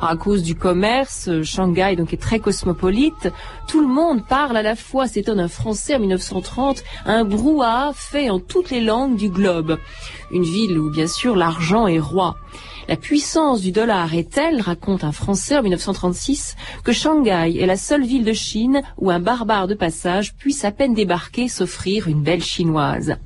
À 0.01 0.15
cause 0.15 0.41
du 0.41 0.55
commerce, 0.55 1.29
Shanghai 1.43 1.97
donc 1.97 2.13
est 2.13 2.21
très 2.21 2.39
cosmopolite. 2.39 3.29
Tout 3.67 3.81
le 3.81 3.93
monde 3.93 4.25
parle 4.25 4.55
à 4.55 4.61
la 4.61 4.77
fois, 4.77 5.09
s'étonne 5.09 5.41
un 5.41 5.49
Français 5.49 5.95
en 5.95 5.99
1930, 5.99 6.81
un 7.05 7.25
brouhaha 7.25 7.91
fait 7.93 8.29
en 8.29 8.39
toutes 8.39 8.69
les 8.69 8.79
langues 8.79 9.17
du 9.17 9.29
globe. 9.29 9.77
Une 10.31 10.43
ville 10.43 10.79
où 10.79 10.89
bien 10.89 11.07
sûr 11.07 11.35
l'argent 11.35 11.85
est 11.87 11.99
roi. 11.99 12.37
La 12.87 12.95
puissance 12.95 13.59
du 13.59 13.73
dollar 13.73 14.15
est 14.15 14.31
telle, 14.31 14.61
raconte 14.61 15.03
un 15.03 15.11
Français 15.11 15.57
en 15.57 15.61
1936, 15.61 16.55
que 16.85 16.93
Shanghai 16.93 17.57
est 17.59 17.65
la 17.65 17.75
seule 17.75 18.05
ville 18.05 18.23
de 18.23 18.31
Chine 18.31 18.81
où 18.97 19.11
un 19.11 19.19
barbare 19.19 19.67
de 19.67 19.75
passage 19.75 20.35
puisse 20.35 20.63
à 20.63 20.71
peine 20.71 20.93
débarquer 20.93 21.49
s'offrir 21.49 22.07
une 22.07 22.23
belle 22.23 22.41
chinoise? 22.41 23.17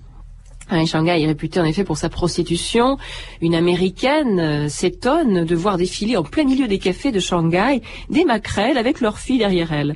Shanghai 0.86 1.22
est 1.22 1.28
réputé 1.28 1.60
en 1.60 1.66
effet 1.66 1.84
pour 1.84 1.98
sa 1.98 2.10
prostitution. 2.10 2.98
Une 3.42 3.56
américaine 3.56 4.40
euh, 4.40 4.70
s'étonne 4.70 5.46
de 5.46 5.56
voir 5.56 5.78
défiler 5.78 6.18
en 6.18 6.24
plein 6.24 6.46
milieu 6.46 6.68
des 6.68 6.80
cafés 6.80 7.12
de 7.12 7.20
Shanghai 7.20 7.82
des 8.10 8.26
maquerelles 8.26 8.78
avec 8.78 9.02
leurs 9.02 9.20
filles 9.20 9.40
derrière 9.40 9.72
elles. 9.72 9.96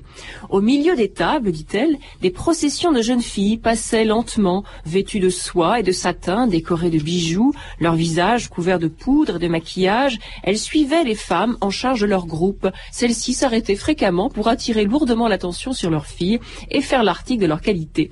Au 0.49 0.61
milieu 0.61 0.95
des 0.95 1.09
tables, 1.09 1.51
dit-elle, 1.51 1.97
des 2.21 2.31
processions 2.31 2.91
de 2.91 3.01
jeunes 3.01 3.21
filles 3.21 3.57
passaient 3.57 4.05
lentement, 4.05 4.63
vêtues 4.85 5.19
de 5.19 5.29
soie 5.29 5.79
et 5.79 5.83
de 5.83 5.91
satin, 5.91 6.47
décorées 6.47 6.89
de 6.89 6.99
bijoux, 6.99 7.53
leurs 7.79 7.95
visages 7.95 8.49
couverts 8.49 8.79
de 8.79 8.87
poudre 8.87 9.37
et 9.37 9.39
de 9.39 9.47
maquillage. 9.47 10.19
Elles 10.43 10.59
suivaient 10.59 11.03
les 11.03 11.15
femmes 11.15 11.57
en 11.61 11.69
charge 11.69 12.01
de 12.01 12.05
leur 12.05 12.27
groupe. 12.27 12.67
Celles-ci 12.91 13.33
s'arrêtaient 13.33 13.75
fréquemment 13.75 14.29
pour 14.29 14.47
attirer 14.47 14.85
lourdement 14.85 15.27
l'attention 15.27 15.73
sur 15.73 15.89
leurs 15.89 16.07
filles 16.07 16.39
et 16.69 16.81
faire 16.81 17.03
l'article 17.03 17.41
de 17.41 17.47
leur 17.47 17.61
qualité. 17.61 18.11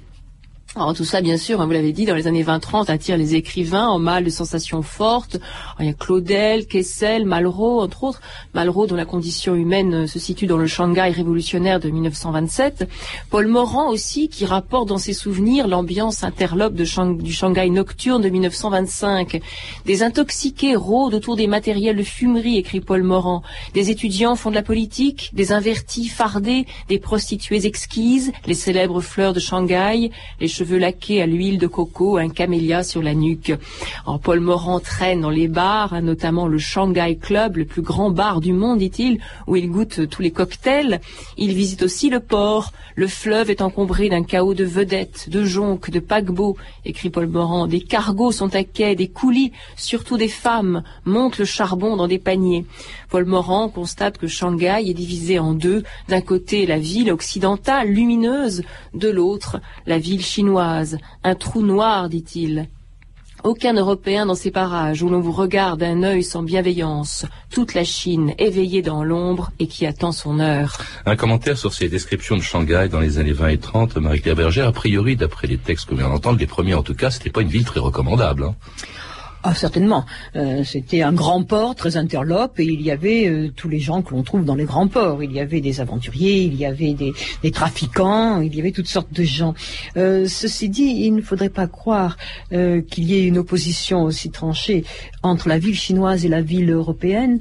Alors 0.78 0.94
tout 0.94 1.06
ça, 1.06 1.22
bien 1.22 1.38
sûr, 1.38 1.62
hein, 1.62 1.68
vous 1.68 1.72
l'avez 1.72 1.94
dit, 1.94 2.04
dans 2.04 2.16
les 2.16 2.28
années 2.28 2.44
20-30, 2.44 2.92
attire 2.92 3.16
les 3.16 3.36
écrivains 3.36 3.88
en 3.88 3.98
mal 3.98 4.26
de 4.26 4.30
sensations 4.30 4.82
fortes. 4.82 5.38
il 5.80 5.86
y 5.86 5.90
a 5.90 5.94
Claudel, 5.94 6.68
Kessel, 6.68 7.24
Malraux, 7.24 7.80
entre 7.80 8.04
autres. 8.04 8.20
Malraux, 8.54 8.86
dont 8.86 8.98
la 8.98 9.06
condition 9.06 9.56
humaine 9.56 9.94
euh, 9.94 10.08
se 10.08 10.20
situe 10.20 10.48
dans 10.48 10.58
le 10.58 10.68
Shanghai 10.68 11.12
révolutionnaire 11.12 11.80
de 11.80 11.90
1927. 11.90 12.90
Paul 13.30 13.48
Morand 13.48 13.90
aussi, 13.90 14.28
qui 14.28 14.46
rapporte 14.46 14.90
dans 14.90 14.98
ses 14.98 15.14
souvenirs 15.14 15.70
l'ambiance 15.70 16.26
interlope 16.26 16.74
du 16.74 16.86
Shanghai 16.86 17.70
nocturne 17.70 18.22
de 18.22 18.28
1925. 18.28 19.40
Des 19.86 20.04
intoxiqués 20.04 20.76
rôdent 20.76 21.14
autour 21.14 21.38
des 21.38 21.48
matériels 21.48 21.96
de 21.96 22.04
fumerie, 22.04 22.58
écrit 22.58 22.82
Paul 22.82 23.04
Morand. 23.04 23.44
Des 23.74 23.92
étudiants 23.92 24.36
font 24.36 24.50
de 24.50 24.56
la 24.56 24.62
politique, 24.62 25.30
des 25.32 25.54
invertis 25.54 26.10
fardés, 26.10 26.66
des 26.90 27.00
prostituées 27.00 27.66
exquises, 27.66 28.34
les 28.46 28.56
célèbres 28.56 29.00
fleurs 29.00 29.32
de 29.32 29.40
Shanghai, 29.40 30.12
les 30.42 30.48
cheveux 30.50 30.65
cheveux 30.66 30.80
laqués 30.80 31.22
à 31.22 31.28
l'huile 31.28 31.60
de 31.60 31.68
coco, 31.68 32.18
un 32.18 32.30
camélia 32.30 32.84
sur 32.84 33.04
la 33.04 33.14
nuque. 33.14 33.54
Paul 34.24 34.40
Morand 34.40 34.80
traîne 34.80 35.22
dans 35.22 35.30
les 35.30 35.48
bars, 35.48 35.94
hein, 35.94 36.02
notamment 36.02 36.48
le 36.48 36.58
Shanghai 36.58 37.20
Club, 37.22 37.58
le 37.58 37.66
plus 37.66 37.84
grand 37.84 38.10
bar 38.10 38.42
du 38.42 38.52
monde, 38.52 38.80
dit-il, 38.80 39.20
où 39.46 39.56
il 39.56 39.70
goûte 39.70 40.10
tous 40.10 40.24
les 40.24 40.32
cocktails. 40.32 41.02
Il 41.38 41.54
visite 41.54 41.84
aussi 41.84 42.10
le 42.10 42.20
port. 42.20 42.72
Le 42.96 43.08
fleuve 43.08 43.52
est 43.52 43.62
encombré 43.62 44.10
d'un 44.10 44.24
chaos 44.24 44.56
de 44.56 44.64
vedettes, 44.64 45.30
de 45.30 45.44
jonques, 45.44 45.92
de 45.92 46.00
paquebots, 46.00 46.58
écrit 46.84 47.12
Paul 47.12 47.28
Morand. 47.28 47.68
Des 47.68 47.82
cargos 47.82 48.32
sont 48.32 48.56
à 48.56 48.64
quai, 48.64 48.96
des 48.96 49.10
coulis, 49.10 49.52
surtout 49.76 50.18
des 50.18 50.30
femmes, 50.30 50.82
montent 51.04 51.38
le 51.38 51.46
charbon 51.46 51.96
dans 51.96 52.08
des 52.08 52.20
paniers. 52.20 52.66
Paul 53.16 53.24
Morand 53.24 53.70
constate 53.70 54.18
que 54.18 54.28
Shanghai 54.28 54.84
est 54.90 54.94
divisé 54.94 55.40
en 55.40 55.54
deux. 55.54 55.84
D'un 56.10 56.20
côté, 56.20 56.66
la 56.66 56.80
ville 56.80 57.14
occidentale, 57.14 57.88
lumineuse, 57.88 58.64
de 58.94 59.08
l'autre, 59.08 59.62
la 59.86 59.98
ville 60.00 60.22
chinoise. 60.22 60.98
Un 61.24 61.34
trou 61.34 61.62
noir, 61.62 62.10
dit-il. 62.10 62.68
Aucun 63.46 63.74
Européen 63.74 64.26
dans 64.26 64.36
ces 64.36 64.52
parages 64.52 65.02
où 65.02 65.08
l'on 65.08 65.22
vous 65.22 65.32
regarde 65.32 65.80
d'un 65.80 66.04
œil 66.04 66.24
sans 66.24 66.44
bienveillance. 66.44 67.26
Toute 67.50 67.74
la 67.74 67.86
Chine 67.86 68.34
éveillée 68.38 68.82
dans 68.82 69.06
l'ombre 69.06 69.52
et 69.60 69.68
qui 69.68 69.86
attend 69.86 70.12
son 70.12 70.42
heure. 70.42 70.78
Un 71.06 71.16
commentaire 71.16 71.58
sur 71.58 71.74
ces 71.74 71.88
descriptions 71.88 72.36
de 72.36 72.42
Shanghai 72.42 72.90
dans 72.92 73.00
les 73.00 73.18
années 73.18 73.32
20 73.32 73.48
et 73.48 73.58
30, 73.60 73.96
Marie-Claire 73.96 74.36
Berger. 74.36 74.64
A 74.64 74.74
priori, 74.74 75.16
d'après 75.16 75.48
les 75.48 75.58
textes 75.58 75.88
qu'on 75.88 75.96
vient 75.96 76.10
d'entendre, 76.10 76.38
les 76.38 76.48
premiers 76.48 76.74
en 76.74 76.84
tout 76.84 76.96
cas, 76.96 77.12
c'était 77.12 77.30
pas 77.30 77.44
une 77.44 77.48
ville 77.48 77.64
très 77.64 77.80
recommandable. 77.80 78.44
Hein. 78.44 78.56
Ah, 79.48 79.54
certainement. 79.54 80.06
Euh, 80.36 80.64
c'était 80.64 81.04
un 81.04 81.14
grand 81.14 81.44
port 81.44 81.76
très 81.76 81.98
interlope 81.98 82.60
et 82.60 82.66
il 82.66 82.82
y 82.82 82.90
avait 82.90 83.28
euh, 83.28 83.52
tous 83.56 83.70
les 83.70 83.78
gens 83.78 84.02
que 84.02 84.16
l'on 84.16 84.24
trouve 84.24 84.44
dans 84.44 84.56
les 84.56 84.64
grands 84.64 84.88
ports. 84.88 85.22
Il 85.22 85.32
y 85.32 85.40
avait 85.40 85.62
des 85.62 85.82
aventuriers, 85.82 86.42
il 86.42 86.56
y 86.56 86.66
avait 86.66 86.96
des, 86.96 87.52
trafiquants, 87.52 88.42
il 88.42 88.56
y 88.56 88.60
avait 88.60 88.72
toutes 88.72 88.88
sortes 88.88 89.14
de 89.14 89.22
gens. 89.22 89.54
Euh, 89.98 90.26
ceci 90.28 90.68
dit, 90.68 90.96
il 91.02 91.12
ne 91.12 91.22
faudrait 91.22 91.50
pas 91.50 91.68
croire 91.68 92.18
qu'il 92.50 93.04
y 93.04 93.14
ait 93.14 93.28
une 93.28 93.38
opposition 93.38 94.02
aussi 94.02 94.32
tranchée 94.32 94.84
entre 95.22 95.48
la 95.48 95.60
ville 95.60 95.76
chinoise 95.76 96.26
et 96.26 96.28
la 96.28 96.42
ville 96.42 96.72
européenne, 96.72 97.40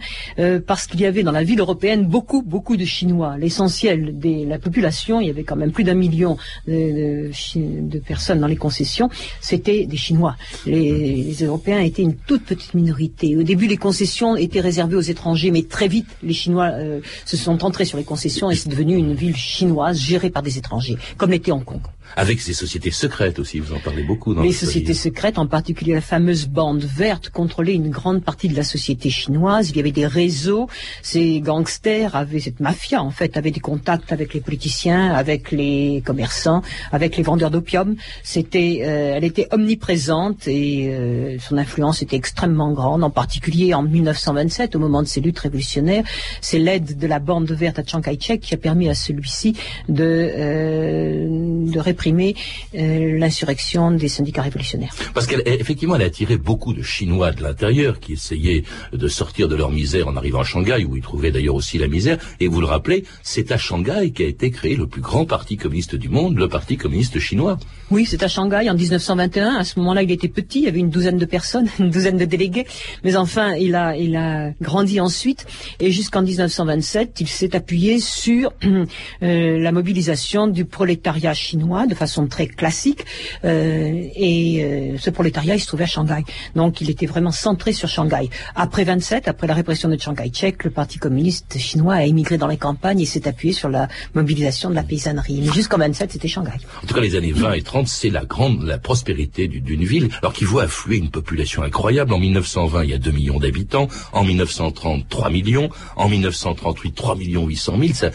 parce 0.66 0.86
qu'il 0.86 1.00
y 1.00 1.06
avait 1.06 1.22
dans 1.22 1.32
la 1.32 1.44
ville 1.44 1.60
européenne 1.60 2.04
beaucoup, 2.06 2.42
beaucoup 2.42 2.76
de 2.76 2.84
Chinois. 2.84 3.36
L'essentiel 3.38 4.18
de 4.18 4.46
la 4.46 4.58
population, 4.58 5.20
il 5.20 5.28
y 5.28 5.30
avait 5.30 5.44
quand 5.44 5.56
même 5.56 5.72
plus 5.72 5.84
d'un 5.84 5.94
million 5.94 6.36
de, 6.66 7.30
de, 7.54 7.98
personnes 7.98 8.40
dans 8.40 8.46
les 8.46 8.56
concessions, 8.56 9.08
c'était 9.40 9.86
des 9.86 9.96
Chinois. 9.96 10.36
Les, 10.66 11.22
les 11.22 11.44
Européens 11.44 11.80
étaient 11.80 11.93
une 12.02 12.14
toute 12.14 12.44
petite 12.44 12.74
minorité. 12.74 13.36
Au 13.36 13.42
début, 13.42 13.66
les 13.66 13.76
concessions 13.76 14.36
étaient 14.36 14.60
réservées 14.60 14.96
aux 14.96 15.00
étrangers, 15.00 15.50
mais 15.50 15.62
très 15.62 15.88
vite, 15.88 16.08
les 16.22 16.32
Chinois 16.32 16.70
euh, 16.72 17.00
se 17.24 17.36
sont 17.36 17.64
entrés 17.64 17.84
sur 17.84 17.98
les 17.98 18.04
concessions 18.04 18.50
et 18.50 18.54
c'est 18.54 18.68
devenu 18.68 18.96
une 18.96 19.14
ville 19.14 19.36
chinoise 19.36 19.98
gérée 19.98 20.30
par 20.30 20.42
des 20.42 20.58
étrangers, 20.58 20.96
comme 21.16 21.30
l'était 21.30 21.52
Hong 21.52 21.64
Kong. 21.64 21.80
Avec 22.16 22.40
ces 22.40 22.52
sociétés 22.52 22.92
secrètes 22.92 23.40
aussi, 23.40 23.58
vous 23.58 23.74
en 23.74 23.80
parlez 23.80 24.04
beaucoup. 24.04 24.34
Dans 24.34 24.42
les 24.42 24.52
sociétés 24.52 24.94
secrètes, 24.94 25.36
en 25.36 25.46
particulier 25.46 25.94
la 25.94 26.00
fameuse 26.00 26.46
bande 26.46 26.84
verte, 26.84 27.30
contrôlait 27.30 27.74
une 27.74 27.90
grande 27.90 28.22
partie 28.22 28.48
de 28.48 28.54
la 28.54 28.62
société 28.62 29.10
chinoise. 29.10 29.70
Il 29.70 29.76
y 29.76 29.80
avait 29.80 29.90
des 29.90 30.06
réseaux. 30.06 30.68
Ces 31.02 31.40
gangsters 31.40 32.14
avaient, 32.14 32.38
cette 32.38 32.60
mafia 32.60 33.02
en 33.02 33.10
fait, 33.10 33.36
avait 33.36 33.50
des 33.50 33.60
contacts 33.60 34.12
avec 34.12 34.32
les 34.32 34.40
politiciens, 34.40 35.12
avec 35.12 35.50
les 35.50 36.02
commerçants, 36.06 36.62
avec 36.92 37.16
les 37.16 37.24
vendeurs 37.24 37.50
d'opium. 37.50 37.96
C'était, 38.22 38.82
euh, 38.84 39.14
elle 39.16 39.24
était 39.24 39.48
omniprésente 39.50 40.46
et 40.46 40.90
euh, 40.90 41.36
son 41.40 41.58
influence 41.58 42.00
était 42.00 42.16
extrêmement 42.16 42.72
grande, 42.72 43.02
en 43.02 43.10
particulier 43.10 43.74
en 43.74 43.82
1927, 43.82 44.76
au 44.76 44.78
moment 44.78 45.02
de 45.02 45.08
ces 45.08 45.20
luttes 45.20 45.40
révolutionnaires. 45.40 46.04
C'est 46.40 46.60
l'aide 46.60 46.96
de 46.96 47.06
la 47.08 47.18
bande 47.18 47.50
verte 47.50 47.80
à 47.80 47.82
Chiang 47.84 48.02
Kai-shek 48.02 48.40
qui 48.40 48.54
a 48.54 48.58
permis 48.58 48.88
à 48.88 48.94
celui-ci 48.94 49.56
de, 49.88 50.04
euh, 50.04 51.72
de 51.72 51.80
réprimer 51.80 52.03
euh, 52.12 53.18
l'insurrection 53.18 53.90
des 53.90 54.08
syndicats 54.08 54.42
révolutionnaires. 54.42 54.94
Parce 55.14 55.26
qu'effectivement, 55.26 55.96
elle, 55.96 56.02
elle 56.02 56.06
a 56.06 56.08
attiré 56.08 56.36
beaucoup 56.36 56.72
de 56.72 56.82
Chinois 56.82 57.32
de 57.32 57.42
l'intérieur 57.42 58.00
qui 58.00 58.14
essayaient 58.14 58.64
de 58.92 59.08
sortir 59.08 59.48
de 59.48 59.56
leur 59.56 59.70
misère 59.70 60.08
en 60.08 60.16
arrivant 60.16 60.40
à 60.40 60.44
Shanghai, 60.44 60.84
où 60.84 60.96
ils 60.96 61.02
trouvaient 61.02 61.32
d'ailleurs 61.32 61.54
aussi 61.54 61.78
la 61.78 61.88
misère. 61.88 62.18
Et 62.40 62.48
vous 62.48 62.60
le 62.60 62.66
rappelez, 62.66 63.04
c'est 63.22 63.52
à 63.52 63.58
Shanghai 63.58 64.12
qu'a 64.12 64.24
été 64.24 64.50
créé 64.50 64.76
le 64.76 64.86
plus 64.86 65.00
grand 65.00 65.24
parti 65.24 65.56
communiste 65.56 65.94
du 65.94 66.08
monde, 66.08 66.36
le 66.36 66.48
Parti 66.48 66.76
communiste 66.76 67.18
chinois. 67.18 67.58
Oui, 67.90 68.06
c'est 68.06 68.22
à 68.22 68.28
Shanghai 68.28 68.68
en 68.70 68.74
1921. 68.74 69.56
À 69.56 69.64
ce 69.64 69.78
moment-là, 69.80 70.02
il 70.02 70.10
était 70.10 70.28
petit, 70.28 70.60
il 70.60 70.64
y 70.64 70.68
avait 70.68 70.80
une 70.80 70.90
douzaine 70.90 71.18
de 71.18 71.24
personnes, 71.24 71.68
une 71.78 71.90
douzaine 71.90 72.16
de 72.16 72.24
délégués. 72.24 72.66
Mais 73.02 73.16
enfin, 73.16 73.54
il 73.54 73.74
a, 73.74 73.96
il 73.96 74.16
a 74.16 74.52
grandi 74.60 75.00
ensuite. 75.00 75.46
Et 75.80 75.90
jusqu'en 75.90 76.22
1927, 76.22 77.20
il 77.20 77.28
s'est 77.28 77.56
appuyé 77.56 77.98
sur 77.98 78.52
euh, 79.22 79.58
la 79.58 79.72
mobilisation 79.72 80.46
du 80.46 80.64
prolétariat 80.64 81.34
chinois 81.34 81.83
de 81.86 81.94
façon 81.94 82.26
très 82.26 82.46
classique. 82.46 83.04
Euh, 83.44 84.08
et 84.14 84.64
euh, 84.64 84.98
ce 84.98 85.10
prolétariat, 85.10 85.54
il 85.54 85.60
se 85.60 85.66
trouvait 85.66 85.84
à 85.84 85.88
Shanghai. 85.88 86.24
Donc, 86.54 86.80
il 86.80 86.90
était 86.90 87.06
vraiment 87.06 87.30
centré 87.30 87.72
sur 87.72 87.88
Shanghai. 87.88 88.28
Après 88.54 88.84
27, 88.84 89.28
après 89.28 89.46
la 89.46 89.54
répression 89.54 89.88
de 89.88 89.98
Chiang 89.98 90.14
Kai-shek, 90.14 90.64
le 90.64 90.70
Parti 90.70 90.98
communiste 90.98 91.58
chinois 91.58 91.94
a 91.94 92.04
émigré 92.04 92.38
dans 92.38 92.46
les 92.46 92.56
campagnes 92.56 93.00
et 93.00 93.06
s'est 93.06 93.28
appuyé 93.28 93.52
sur 93.52 93.68
la 93.68 93.88
mobilisation 94.14 94.70
de 94.70 94.74
la 94.74 94.82
paysannerie. 94.82 95.42
Mais 95.44 95.52
jusqu'en 95.52 95.78
27, 95.78 96.12
c'était 96.12 96.28
Shanghai. 96.28 96.58
En 96.82 96.86
tout 96.86 96.94
cas, 96.94 97.00
les 97.00 97.16
années 97.16 97.32
20 97.32 97.52
et 97.54 97.62
30, 97.62 97.88
c'est 97.88 98.10
la 98.10 98.24
grande, 98.24 98.62
la 98.62 98.78
prospérité 98.78 99.48
d'une 99.48 99.84
ville, 99.84 100.08
alors 100.20 100.32
qui 100.32 100.44
voit 100.44 100.64
affluer 100.64 100.96
une 100.96 101.10
population 101.10 101.62
incroyable. 101.62 102.12
En 102.12 102.18
1920, 102.18 102.84
il 102.84 102.90
y 102.90 102.94
a 102.94 102.98
2 102.98 103.10
millions 103.10 103.38
d'habitants. 103.38 103.88
En 104.12 104.24
1930, 104.24 105.08
3 105.08 105.30
millions. 105.30 105.70
En 105.96 106.08
1938, 106.08 106.92
3 106.92 107.16
millions 107.16 107.46
800 107.46 107.78
000. 107.80 107.92
Ça, 107.94 108.10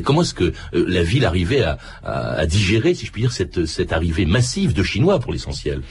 comment 0.00 0.22
est-ce 0.22 0.34
que 0.34 0.44
euh, 0.44 0.84
la 0.88 1.02
ville 1.02 1.24
arrivait 1.24 1.62
à, 1.62 1.78
à, 2.02 2.34
à 2.34 2.46
digérer, 2.46 2.94
si 2.94 3.06
je 3.06 3.12
puis 3.14 3.22
dire, 3.22 3.32
cette, 3.32 3.64
cette 3.66 3.92
arrivée 3.92 4.26
massive 4.26 4.74
de 4.74 4.82
Chinois 4.82 5.20
pour 5.20 5.32
l'essentiel 5.32 5.82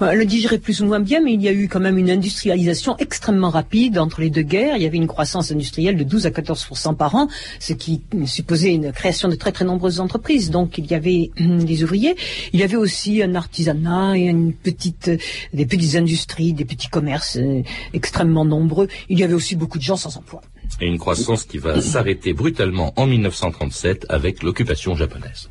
Elle 0.00 0.18
le 0.18 0.24
digérait 0.24 0.58
plus 0.58 0.80
ou 0.80 0.86
moins 0.86 1.00
bien, 1.00 1.20
mais 1.20 1.32
il 1.34 1.42
y 1.42 1.48
a 1.48 1.52
eu 1.52 1.66
quand 1.66 1.80
même 1.80 1.98
une 1.98 2.08
industrialisation 2.08 2.96
extrêmement 2.98 3.50
rapide 3.50 3.98
entre 3.98 4.20
les 4.20 4.30
deux 4.30 4.42
guerres. 4.42 4.76
Il 4.76 4.82
y 4.84 4.86
avait 4.86 4.96
une 4.96 5.08
croissance 5.08 5.50
industrielle 5.50 5.96
de 5.96 6.04
12 6.04 6.26
à 6.26 6.30
14 6.30 6.68
par 6.96 7.16
an, 7.16 7.26
ce 7.58 7.72
qui 7.72 8.02
supposait 8.26 8.72
une 8.72 8.92
création 8.92 9.28
de 9.28 9.34
très 9.34 9.50
très 9.50 9.64
nombreuses 9.64 9.98
entreprises. 9.98 10.50
Donc 10.50 10.78
il 10.78 10.86
y 10.86 10.94
avait 10.94 11.32
hum, 11.40 11.64
des 11.64 11.82
ouvriers, 11.82 12.14
il 12.52 12.60
y 12.60 12.62
avait 12.62 12.76
aussi 12.76 13.22
un 13.24 13.34
artisanat 13.34 14.16
et 14.16 14.26
une 14.26 14.52
petite, 14.52 15.10
des 15.52 15.66
petites 15.66 15.96
industries, 15.96 16.52
des 16.52 16.64
petits 16.64 16.88
commerces 16.88 17.38
euh, 17.38 17.62
extrêmement 17.92 18.44
nombreux. 18.44 18.86
Il 19.08 19.18
y 19.18 19.24
avait 19.24 19.34
aussi 19.34 19.56
beaucoup 19.56 19.78
de 19.78 19.82
gens 19.82 19.96
sans 19.96 20.16
emploi. 20.16 20.42
Et 20.80 20.86
une 20.86 20.98
croissance 20.98 21.42
qui 21.42 21.58
va 21.58 21.80
s'arrêter 21.80 22.32
brutalement 22.32 22.92
en 22.94 23.06
1937 23.06 24.06
avec 24.08 24.44
l'occupation 24.44 24.94
japonaise. 24.94 25.50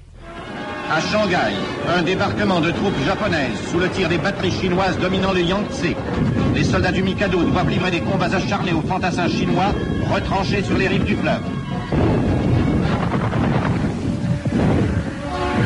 À 0.93 1.00
Shanghai, 1.00 1.53
un 1.88 2.01
débarquement 2.01 2.60
de 2.60 2.69
troupes 2.69 3.01
japonaises 3.05 3.57
sous 3.71 3.79
le 3.79 3.88
tir 3.88 4.10
des 4.10 4.17
batteries 4.17 4.51
chinoises 4.51 4.98
dominant 5.00 5.31
le 5.31 5.39
Yangtze. 5.39 5.95
Les 6.53 6.65
soldats 6.65 6.91
du 6.91 7.01
Mikado 7.01 7.45
doivent 7.45 7.69
livrer 7.69 7.91
des 7.91 8.01
combats 8.01 8.25
acharnés 8.25 8.74
aux 8.74 8.81
fantassins 8.81 9.29
chinois 9.29 9.71
retranchés 10.13 10.62
sur 10.62 10.77
les 10.77 10.89
rives 10.89 11.05
du 11.05 11.15
fleuve. 11.15 11.39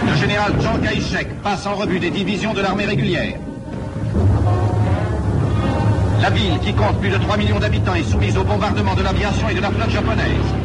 Le 0.08 0.16
général 0.16 0.54
Chiang 0.62 0.78
Kai-shek 0.78 1.42
passe 1.42 1.66
en 1.66 1.74
revue 1.74 2.00
des 2.00 2.12
divisions 2.12 2.54
de 2.54 2.62
l'armée 2.62 2.86
régulière. 2.86 3.40
La 6.22 6.30
ville, 6.30 6.60
qui 6.64 6.72
compte 6.74 7.00
plus 7.00 7.10
de 7.10 7.18
3 7.18 7.38
millions 7.38 7.60
d'habitants, 7.60 7.96
est 7.96 8.04
soumise 8.04 8.38
au 8.38 8.44
bombardement 8.44 8.94
de 8.94 9.02
l'aviation 9.02 9.50
et 9.50 9.56
de 9.56 9.62
la 9.62 9.72
flotte 9.72 9.90
japonaise. 9.90 10.65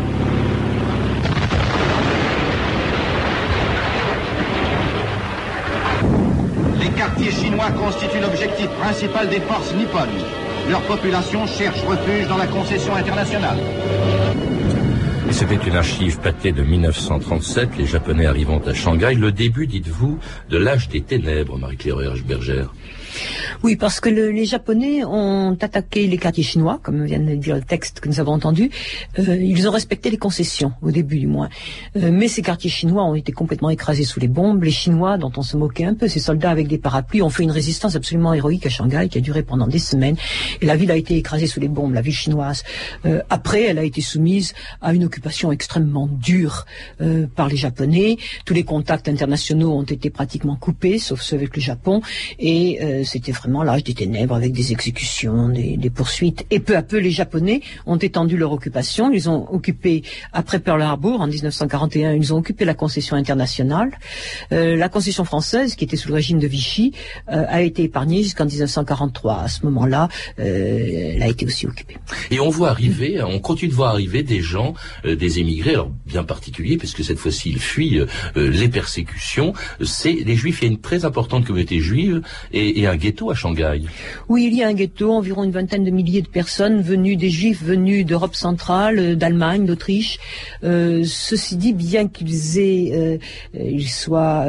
Les 7.00 7.06
quartiers 7.06 7.32
chinois 7.32 7.70
constituent 7.70 8.20
l'objectif 8.20 8.68
principal 8.78 9.26
des 9.30 9.40
forces 9.40 9.72
nippones. 9.72 10.20
Leur 10.68 10.82
population 10.82 11.46
cherche 11.46 11.82
refuge 11.84 12.28
dans 12.28 12.36
la 12.36 12.46
concession 12.46 12.94
internationale. 12.94 13.56
C'était 15.30 15.66
une 15.66 15.76
archive 15.76 16.18
pâtée 16.18 16.52
de 16.52 16.62
1937, 16.62 17.78
les 17.78 17.86
Japonais 17.86 18.26
arrivant 18.26 18.60
à 18.66 18.74
Shanghai, 18.74 19.14
le 19.14 19.32
début, 19.32 19.66
dites-vous, 19.66 20.18
de 20.50 20.58
l'âge 20.58 20.90
des 20.90 21.00
ténèbres, 21.00 21.56
Marie-Claire 21.56 21.96
Bergère. 22.28 22.70
Oui, 23.62 23.76
parce 23.76 24.00
que 24.00 24.08
le, 24.08 24.30
les 24.30 24.46
Japonais 24.46 25.04
ont 25.04 25.52
attaqué 25.60 26.06
les 26.06 26.16
quartiers 26.16 26.42
chinois, 26.42 26.80
comme 26.82 27.04
vient 27.04 27.18
de 27.18 27.34
dire 27.34 27.56
le 27.56 27.60
texte 27.60 28.00
que 28.00 28.08
nous 28.08 28.18
avons 28.18 28.32
entendu. 28.32 28.70
Euh, 29.18 29.36
ils 29.36 29.68
ont 29.68 29.70
respecté 29.70 30.08
les 30.08 30.16
concessions, 30.16 30.72
au 30.80 30.90
début 30.90 31.18
du 31.18 31.26
moins. 31.26 31.50
Euh, 31.96 32.10
mais 32.10 32.28
ces 32.28 32.40
quartiers 32.40 32.70
chinois 32.70 33.04
ont 33.04 33.14
été 33.14 33.32
complètement 33.32 33.68
écrasés 33.68 34.04
sous 34.04 34.18
les 34.18 34.28
bombes. 34.28 34.64
Les 34.64 34.70
Chinois, 34.70 35.18
dont 35.18 35.30
on 35.36 35.42
se 35.42 35.58
moquait 35.58 35.84
un 35.84 35.92
peu, 35.92 36.08
ces 36.08 36.20
soldats 36.20 36.48
avec 36.48 36.68
des 36.68 36.78
parapluies, 36.78 37.20
ont 37.20 37.28
fait 37.28 37.42
une 37.42 37.50
résistance 37.50 37.96
absolument 37.96 38.32
héroïque 38.32 38.64
à 38.64 38.70
Shanghai, 38.70 39.08
qui 39.10 39.18
a 39.18 39.20
duré 39.20 39.42
pendant 39.42 39.66
des 39.66 39.78
semaines. 39.78 40.16
Et 40.62 40.66
la 40.66 40.76
ville 40.76 40.90
a 40.90 40.96
été 40.96 41.16
écrasée 41.16 41.46
sous 41.46 41.60
les 41.60 41.68
bombes, 41.68 41.92
la 41.92 42.00
ville 42.00 42.14
chinoise. 42.14 42.62
Euh, 43.04 43.20
après, 43.28 43.64
elle 43.64 43.78
a 43.78 43.84
été 43.84 44.00
soumise 44.00 44.54
à 44.80 44.94
une 44.94 45.04
occupation 45.04 45.52
extrêmement 45.52 46.08
dure 46.10 46.64
par 47.34 47.48
les 47.48 47.56
Japonais. 47.56 48.16
Tous 48.44 48.54
les 48.54 48.64
contacts 48.64 49.08
internationaux 49.08 49.72
ont 49.72 49.82
été 49.82 50.08
pratiquement 50.08 50.56
coupés, 50.56 50.98
sauf 50.98 51.20
ceux 51.20 51.36
avec 51.36 51.56
le 51.56 51.62
Japon. 51.62 52.00
Et 52.38 52.78
c'était 53.04 53.32
vraiment 53.32 53.49
l'âge 53.62 53.84
des 53.84 53.94
ténèbres 53.94 54.34
avec 54.34 54.52
des 54.52 54.72
exécutions, 54.72 55.48
des, 55.48 55.90
poursuites. 55.90 56.46
Et 56.50 56.60
peu 56.60 56.76
à 56.76 56.82
peu, 56.82 56.98
les 56.98 57.10
Japonais 57.10 57.60
ont 57.86 57.96
étendu 57.96 58.36
leur 58.36 58.52
occupation. 58.52 59.10
Ils 59.10 59.28
ont 59.28 59.52
occupé, 59.52 60.02
après 60.32 60.60
Pearl 60.60 60.80
Harbor, 60.82 61.20
en 61.20 61.26
1941, 61.26 62.14
ils 62.14 62.32
ont 62.32 62.38
occupé 62.38 62.64
la 62.64 62.74
concession 62.74 63.16
internationale. 63.16 63.90
Euh, 64.52 64.76
la 64.76 64.88
concession 64.88 65.24
française, 65.24 65.74
qui 65.74 65.84
était 65.84 65.96
sous 65.96 66.08
le 66.08 66.14
régime 66.14 66.38
de 66.38 66.46
Vichy, 66.46 66.92
euh, 67.30 67.44
a 67.48 67.62
été 67.62 67.82
épargnée 67.84 68.22
jusqu'en 68.22 68.46
1943. 68.46 69.42
À 69.42 69.48
ce 69.48 69.64
moment-là, 69.66 70.08
euh, 70.38 71.12
elle 71.14 71.22
a 71.22 71.28
été 71.28 71.44
aussi 71.46 71.66
occupée. 71.66 71.96
Et 72.30 72.40
on 72.40 72.48
voit 72.48 72.70
arriver, 72.70 73.22
on 73.22 73.38
continue 73.40 73.70
de 73.70 73.74
voir 73.74 73.90
arriver 73.90 74.22
des 74.22 74.40
gens, 74.40 74.74
des 75.04 75.38
émigrés, 75.38 75.74
alors 75.74 75.90
bien 76.06 76.24
particuliers, 76.24 76.76
puisque 76.76 77.04
cette 77.04 77.18
fois-ci 77.18 77.50
ils 77.50 77.60
fuient 77.60 78.00
les 78.36 78.68
persécutions. 78.68 79.52
C'est 79.82 80.12
les 80.12 80.36
Juifs. 80.36 80.62
Il 80.62 80.64
y 80.64 80.68
a 80.68 80.72
une 80.72 80.80
très 80.80 81.04
importante 81.04 81.46
communauté 81.46 81.80
juive 81.80 82.22
et, 82.52 82.86
un 82.86 82.96
ghetto 82.96 83.30
Oui, 84.28 84.46
il 84.46 84.54
y 84.54 84.62
a 84.62 84.68
un 84.68 84.74
ghetto, 84.74 85.12
environ 85.12 85.44
une 85.44 85.50
vingtaine 85.50 85.84
de 85.84 85.90
milliers 85.90 86.22
de 86.22 86.28
personnes 86.28 86.82
venues, 86.82 87.16
des 87.16 87.30
juifs 87.30 87.62
venus 87.62 88.04
d'Europe 88.04 88.34
centrale, 88.34 88.98
euh, 88.98 89.16
d'Allemagne, 89.16 89.66
d'Autriche. 89.66 90.18
Euh, 90.62 91.02
ceci 91.04 91.56
dit, 91.56 91.72
bien 91.72 92.08
qu'ils 92.08 92.58
aient, 92.58 92.92
euh, 92.94 93.18
ils 93.54 93.88
soient 93.88 94.46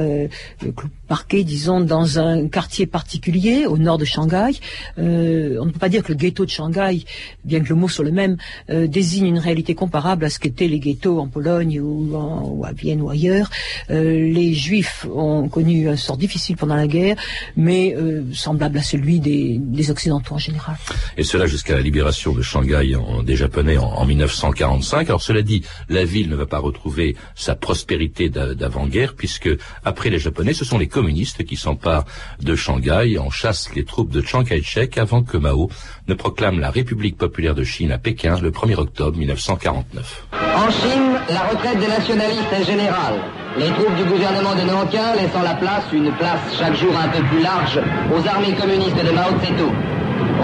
marqués, 1.12 1.44
disons, 1.44 1.82
dans 1.82 2.20
un 2.20 2.48
quartier 2.48 2.86
particulier 2.86 3.66
au 3.66 3.78
nord 3.78 3.98
de 3.98 4.06
Shanghai, 4.06 4.52
euh, 4.98 5.58
on 5.62 5.66
ne 5.66 5.72
peut 5.72 5.84
pas 5.86 5.90
dire 5.90 6.04
que 6.04 6.14
le 6.14 6.18
ghetto 6.24 6.46
de 6.46 6.50
Shanghai, 6.50 7.04
bien 7.44 7.60
que 7.64 7.70
le 7.70 7.76
mot 7.76 7.90
soit 7.90 8.06
le 8.06 8.12
même, 8.12 8.38
désigne 8.70 9.28
une 9.28 9.40
réalité 9.48 9.76
comparable 9.76 10.24
à 10.26 10.30
ce 10.30 10.40
qu'étaient 10.40 10.68
les 10.68 10.80
ghettos 10.80 11.20
en 11.20 11.28
Pologne 11.28 11.80
ou, 11.82 12.16
en, 12.16 12.48
ou 12.48 12.66
à 12.66 12.72
Vienne 12.72 13.02
ou 13.02 13.10
ailleurs. 13.10 13.50
les 13.90 14.54
juifs 14.54 15.06
ont 15.14 15.50
connu 15.50 15.90
un 15.90 15.98
sort 15.98 16.18
difficile 16.18 16.56
pendant 16.56 16.76
la 16.76 16.88
guerre, 16.88 17.18
mais 17.58 17.96
semblable 18.34 18.78
à 18.78 18.84
celui 18.84 19.20
des, 19.20 19.58
des, 19.60 19.92
Occidentaux 19.92 20.36
en 20.36 20.38
général. 20.38 20.78
Et 21.18 21.24
cela 21.24 21.46
jusqu'à 21.46 21.76
la 21.76 21.82
libération 21.82 22.34
de 22.34 22.42
Shanghai 22.42 22.96
en, 22.96 23.24
des 23.24 23.36
Japonais 23.36 23.78
en, 23.78 23.86
en, 23.86 24.06
1945. 24.06 25.10
Alors 25.10 25.22
cela 25.22 25.42
dit, 25.42 25.64
la 25.90 26.06
ville 26.06 26.30
ne 26.30 26.36
va 26.36 26.46
pas 26.46 26.60
retrouver 26.60 27.16
sa 27.36 27.56
prospérité 27.56 28.30
d'avant-guerre, 28.30 29.16
puisque 29.16 29.50
après 29.84 30.10
les 30.10 30.20
Japonais, 30.20 30.54
ce 30.54 30.66
sont 30.66 30.78
les 30.78 30.88
communistes 31.02 31.44
qui 31.44 31.56
s'emparent 31.56 32.06
de 32.42 32.56
Shanghai, 32.56 33.18
en 33.18 33.32
chassent 33.32 33.74
les 33.74 33.86
troupes 33.86 34.12
de 34.12 34.22
Chiang 34.22 34.44
Kai-shek 34.44 35.00
avant 35.00 35.24
que 35.24 35.36
Mao 35.36 35.68
ne 36.08 36.14
proclame 36.14 36.60
la 36.60 36.70
République 36.70 37.18
populaire 37.18 37.56
de 37.56 37.64
Chine 37.64 37.92
à 37.92 37.98
Pékin 37.98 38.40
le 38.40 38.52
1er 38.52 38.76
octobre 38.76 39.18
1949. 39.18 40.28
En 40.32 40.70
Chine, 40.70 41.10
la 41.28 41.42
retraite 41.50 41.80
des 41.80 41.88
nationalistes 41.88 42.54
est 42.54 42.66
générale. 42.66 43.18
Les 43.58 43.72
troupes 43.72 43.96
du 43.96 44.04
gouvernement 44.04 44.54
de 44.54 44.62
Nankin 44.62 45.16
laissant 45.16 45.42
la 45.42 45.56
place, 45.56 45.86
une 45.92 46.12
place 46.12 46.42
chaque 46.60 46.76
jour 46.76 46.94
un 46.96 47.10
peu 47.10 47.24
plus 47.30 47.42
large, 47.42 47.80
aux 48.14 48.28
armées 48.28 48.54
communistes 48.54 49.04
de 49.04 49.10
Mao 49.10 49.32
Tse-tung. 49.42 49.74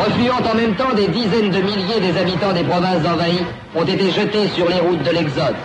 Refluant 0.06 0.41
en 0.52 0.56
même 0.56 0.76
temps 0.76 0.93
des 0.96 1.08
dizaines 1.08 1.52
de 1.52 1.62
milliers 1.62 2.02
des 2.02 2.17
habitants 2.20 2.54
des 2.54 2.63
provinces 2.63 3.06
envahies 3.06 3.46
ont 3.76 3.86
été 3.86 4.10
jetés 4.10 4.48
sur 4.56 4.67
les 4.67 4.80
routes 4.80 5.04
de 5.04 5.12
l'Exode. 5.12 5.56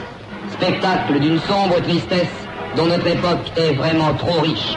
Spectacle 0.52 1.18
d'une 1.18 1.40
sombre 1.40 1.81
tristesse 1.81 2.41
dont 2.76 2.87
notre 2.87 3.06
époque 3.06 3.52
est 3.56 3.72
vraiment 3.74 4.14
trop 4.14 4.40
riche. 4.40 4.76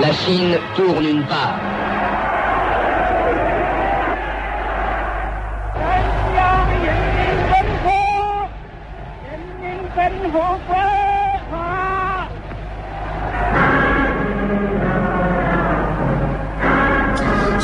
La 0.00 0.12
Chine 0.12 0.58
tourne 0.76 1.04
une 1.04 1.24
part. 1.24 1.81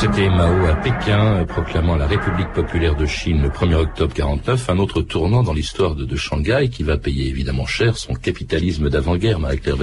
C'était 0.00 0.28
Mao 0.28 0.64
à 0.66 0.76
Pékin, 0.76 1.44
proclamant 1.44 1.96
la 1.96 2.06
République 2.06 2.52
populaire 2.52 2.94
de 2.94 3.04
Chine 3.04 3.42
le 3.42 3.48
1er 3.48 3.74
octobre 3.74 4.14
49, 4.14 4.70
un 4.70 4.78
autre 4.78 5.02
tournant 5.02 5.42
dans 5.42 5.52
l'histoire 5.52 5.96
de, 5.96 6.14
Shanghai 6.14 6.68
qui 6.70 6.84
va 6.84 6.98
payer 6.98 7.26
évidemment 7.26 7.66
cher 7.66 7.98
son 7.98 8.14
capitalisme 8.14 8.90
d'avant-guerre, 8.90 9.40
Marie-Claire. 9.40 9.76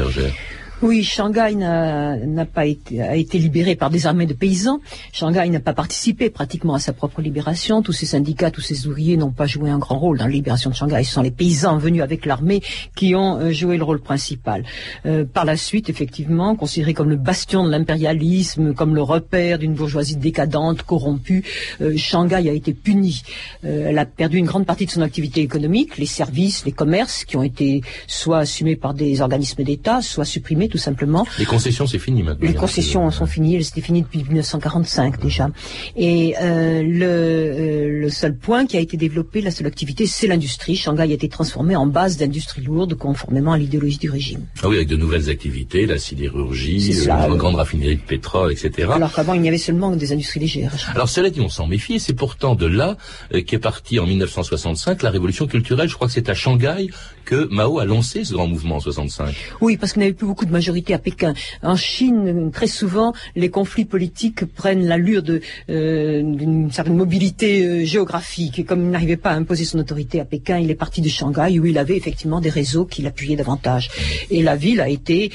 Oui, 0.81 1.05
Shanghai 1.05 1.55
n'a 1.55 2.45
pas 2.45 2.65
été, 2.65 3.01
a 3.01 3.15
été 3.15 3.39
libéré 3.39 3.77
par 3.77 3.89
des 3.89 4.07
armées 4.07 4.25
de 4.25 4.33
paysans. 4.33 4.81
Shanghai 5.13 5.47
n'a 5.49 5.61
pas 5.61 5.73
participé 5.73 6.29
pratiquement 6.29 6.73
à 6.73 6.79
sa 6.79 6.91
propre 6.91 7.21
libération. 7.21 7.81
Tous 7.81 7.93
ces 7.93 8.05
syndicats, 8.05 8.51
tous 8.51 8.59
ces 8.59 8.85
ouvriers 8.85 9.15
n'ont 9.15 9.31
pas 9.31 9.47
joué 9.47 9.69
un 9.69 9.79
grand 9.79 9.97
rôle 9.97 10.17
dans 10.17 10.25
la 10.25 10.31
libération 10.31 10.69
de 10.69 10.75
Shanghai. 10.75 11.05
Ce 11.05 11.13
sont 11.13 11.21
les 11.21 11.31
paysans 11.31 11.77
venus 11.77 12.01
avec 12.01 12.25
l'armée 12.25 12.61
qui 12.93 13.15
ont 13.15 13.39
euh, 13.39 13.51
joué 13.51 13.77
le 13.77 13.85
rôle 13.85 14.01
principal. 14.01 14.65
Euh, 15.05 15.23
par 15.23 15.45
la 15.45 15.55
suite, 15.55 15.89
effectivement, 15.89 16.57
considéré 16.57 16.93
comme 16.93 17.09
le 17.09 17.15
bastion 17.15 17.63
de 17.63 17.71
l'impérialisme, 17.71 18.73
comme 18.73 18.95
le 18.95 19.01
repère 19.01 19.59
d'une 19.59 19.75
bourgeoisie 19.75 20.17
décadente, 20.17 20.83
corrompue, 20.83 21.45
euh, 21.79 21.95
Shanghai 21.95 22.49
a 22.49 22.53
été 22.53 22.73
puni. 22.73 23.23
Euh, 23.63 23.87
elle 23.89 23.97
a 23.97 24.05
perdu 24.05 24.37
une 24.37 24.45
grande 24.45 24.65
partie 24.65 24.85
de 24.85 24.91
son 24.91 25.01
activité 25.01 25.39
économique, 25.39 25.97
les 25.97 26.05
services, 26.05 26.65
les 26.65 26.73
commerces, 26.73 27.23
qui 27.23 27.37
ont 27.37 27.43
été 27.43 27.81
soit 28.07 28.39
assumés 28.39 28.75
par 28.75 28.93
des 28.93 29.21
organismes 29.21 29.63
d'État, 29.63 30.01
soit 30.01 30.25
supprimés 30.25 30.64
tout 30.67 30.77
simplement. 30.77 31.25
Les 31.39 31.45
concessions, 31.45 31.87
c'est 31.87 31.99
fini 31.99 32.23
maintenant. 32.23 32.47
Les 32.47 32.53
concessions 32.53 33.09
sont 33.11 33.25
finies, 33.25 33.63
c'était 33.63 33.81
fini 33.81 34.01
depuis 34.01 34.23
1945 34.23 35.21
déjà. 35.21 35.49
Et 35.95 36.35
euh, 36.41 36.81
le, 36.83 37.05
euh, 37.05 38.01
le, 38.01 38.09
seul 38.09 38.35
point 38.35 38.65
qui 38.65 38.77
a 38.77 38.79
été 38.79 38.97
développé, 38.97 39.41
la 39.41 39.51
seule 39.51 39.67
activité, 39.67 40.05
c'est 40.05 40.27
l'industrie. 40.27 40.75
Shanghai 40.75 41.03
a 41.03 41.05
été 41.05 41.29
transformé 41.29 41.75
en 41.75 41.85
base 41.85 42.17
d'industrie 42.17 42.61
lourde, 42.61 42.95
conformément 42.95 43.53
à 43.53 43.57
l'idéologie 43.57 43.97
du 43.97 44.09
régime. 44.09 44.45
Ah 44.61 44.67
oui, 44.67 44.75
avec 44.77 44.87
de 44.87 44.97
nouvelles 44.97 45.29
activités, 45.29 45.85
la 45.85 45.97
sidérurgie, 45.97 47.05
la 47.05 47.25
euh, 47.25 47.35
grande 47.35 47.55
raffinerie 47.55 47.95
de 47.95 48.01
pétrole, 48.01 48.51
etc. 48.51 48.89
Alors 48.93 49.13
qu'avant, 49.13 49.33
il 49.33 49.43
y 49.43 49.47
avait 49.47 49.57
seulement 49.57 49.95
des 49.95 50.13
industries 50.13 50.39
légères. 50.39 50.73
Alors 50.93 51.09
cela 51.09 51.29
dit, 51.29 51.41
on 51.41 51.49
s'en 51.49 51.67
méfie. 51.67 51.99
C'est 51.99 52.13
pourtant 52.13 52.55
de 52.55 52.65
là 52.65 52.97
euh, 53.33 53.41
qu'est 53.41 53.59
partie 53.59 53.99
en 53.99 54.05
1965 54.05 55.01
la 55.01 55.09
révolution 55.09 55.47
culturelle. 55.47 55.89
Je 55.89 55.95
crois 55.95 56.07
que 56.07 56.13
c'est 56.13 56.29
à 56.29 56.33
Shanghai 56.33 56.89
que 57.25 57.47
Mao 57.51 57.79
a 57.79 57.85
lancé 57.85 58.23
ce 58.23 58.33
grand 58.33 58.47
mouvement 58.47 58.75
en 58.75 58.79
65. 58.79 59.35
Oui, 59.61 59.77
parce 59.77 59.93
qu'il 59.93 60.01
n'y 60.01 60.05
avait 60.05 60.13
plus 60.13 60.27
beaucoup 60.27 60.45
de 60.45 60.51
majorité 60.59 60.93
à 60.93 60.99
Pékin. 60.99 61.33
En 61.61 61.75
Chine, 61.75 62.51
très 62.57 62.71
souvent, 62.79 63.13
les 63.35 63.49
conflits 63.49 63.85
politiques 63.95 64.41
prennent 64.61 64.85
l'allure 64.91 65.23
d'une 65.23 66.69
certaine 66.71 66.97
mobilité 67.03 67.85
géographique. 67.85 68.59
Et 68.59 68.63
comme 68.63 68.81
il 68.85 68.91
n'arrivait 68.95 69.23
pas 69.25 69.31
à 69.31 69.35
imposer 69.35 69.65
son 69.71 69.79
autorité 69.79 70.19
à 70.19 70.25
Pékin, 70.25 70.57
il 70.59 70.69
est 70.71 70.81
parti 70.85 70.99
de 71.01 71.09
Shanghai 71.09 71.59
où 71.59 71.65
il 71.65 71.77
avait 71.77 71.97
effectivement 72.01 72.41
des 72.41 72.53
réseaux 72.61 72.85
qui 72.85 73.01
l'appuyaient 73.01 73.39
davantage. 73.43 73.85
Et 74.29 74.41
la 74.49 74.55
ville 74.55 74.81
a 74.81 74.89
été 74.89 75.31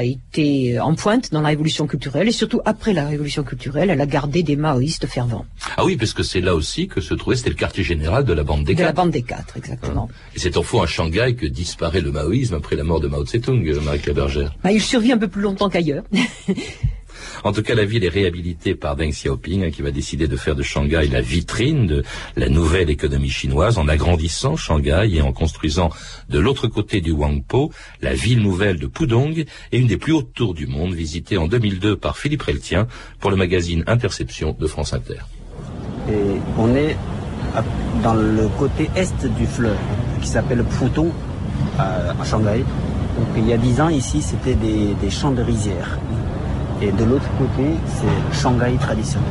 a 0.00 0.04
été 0.04 0.78
en 0.80 0.94
pointe 0.94 1.26
dans 1.32 1.42
la 1.46 1.48
révolution 1.48 1.86
culturelle 1.86 2.28
et 2.28 2.36
surtout 2.42 2.60
après 2.64 2.92
la 2.92 3.06
révolution 3.06 3.42
culturelle, 3.42 3.90
elle 3.90 4.00
a 4.00 4.06
gardé 4.06 4.42
des 4.42 4.56
maoïstes 4.56 5.06
fervents. 5.06 5.44
Ah 5.76 5.84
oui, 5.84 5.96
parce 5.96 6.12
que 6.12 6.22
c'est 6.22 6.40
là 6.40 6.54
aussi 6.54 6.88
que 6.88 7.00
se 7.00 7.14
trouvait, 7.14 7.36
c'était 7.36 7.50
le 7.50 7.56
quartier 7.56 7.84
général 7.84 8.24
de 8.24 8.32
la 8.32 8.44
bande 8.44 8.64
des 8.64 8.74
quatre. 8.74 8.80
De 8.80 8.86
la 8.86 8.92
bande 8.92 9.10
des 9.10 9.22
quatre, 9.22 9.56
exactement. 9.56 10.08
Et 10.34 10.38
c'est 10.38 10.56
au 10.56 10.62
fond 10.62 10.82
à 10.82 10.86
Shanghai 10.86 11.34
que 11.34 11.46
disparaît 11.46 12.00
le 12.00 12.12
maoïsme 12.12 12.54
après 12.54 12.76
la 12.76 12.84
mort 12.84 13.00
de 13.00 13.08
Mao 13.08 13.24
Tse-tung, 13.24 13.66
euh, 13.66 13.80
Marie-Claire 13.80 14.14
Bah, 14.62 14.72
il 14.72 14.80
survit 14.80 15.12
un 15.12 15.18
peu 15.18 15.28
plus 15.28 15.42
longtemps 15.42 15.68
qu'ailleurs. 15.68 16.04
En 17.44 17.52
tout 17.52 17.62
cas, 17.62 17.74
la 17.74 17.84
ville 17.84 18.04
est 18.04 18.08
réhabilitée 18.08 18.74
par 18.74 18.96
Deng 18.96 19.10
Xiaoping, 19.10 19.64
hein, 19.64 19.70
qui 19.70 19.82
va 19.82 19.90
décider 19.90 20.28
de 20.28 20.36
faire 20.36 20.54
de 20.54 20.62
Shanghai 20.62 21.08
la 21.10 21.20
vitrine 21.20 21.86
de 21.86 22.04
la 22.36 22.48
nouvelle 22.48 22.90
économie 22.90 23.30
chinoise, 23.30 23.78
en 23.78 23.88
agrandissant 23.88 24.56
Shanghai 24.56 25.08
et 25.12 25.22
en 25.22 25.32
construisant 25.32 25.90
de 26.28 26.38
l'autre 26.38 26.66
côté 26.66 27.00
du 27.00 27.12
Huangpu 27.12 27.72
la 28.02 28.14
ville 28.14 28.42
nouvelle 28.42 28.78
de 28.78 28.86
Pudong 28.86 29.46
et 29.72 29.78
une 29.78 29.86
des 29.86 29.96
plus 29.96 30.12
hautes 30.12 30.34
tours 30.34 30.54
du 30.54 30.66
monde, 30.66 30.92
visitée 30.92 31.38
en 31.38 31.48
2002 31.48 31.96
par 31.96 32.18
Philippe 32.18 32.42
Reltien 32.42 32.86
pour 33.20 33.30
le 33.30 33.36
magazine 33.36 33.84
Interception 33.86 34.54
de 34.58 34.66
France 34.66 34.92
Inter. 34.92 35.20
Et 36.08 36.12
on 36.58 36.74
est 36.74 36.96
dans 38.02 38.14
le 38.14 38.48
côté 38.58 38.90
est 38.96 39.26
du 39.26 39.46
fleuve, 39.46 39.76
qui 40.20 40.28
s'appelle 40.28 40.64
Pudong, 40.64 41.10
à, 41.78 42.14
Shanghai. 42.24 42.64
Il 43.36 43.48
y 43.48 43.52
a 43.52 43.56
dix 43.56 43.80
ans, 43.80 43.88
ici, 43.88 44.22
c'était 44.22 44.54
des, 44.54 45.10
champs 45.10 45.32
de 45.32 45.42
rizières. 45.42 45.98
Et 46.82 46.90
de 46.92 47.04
l'autre 47.04 47.28
côté, 47.38 47.68
c'est 47.86 48.40
Shanghai 48.40 48.76
traditionnel. 48.80 49.28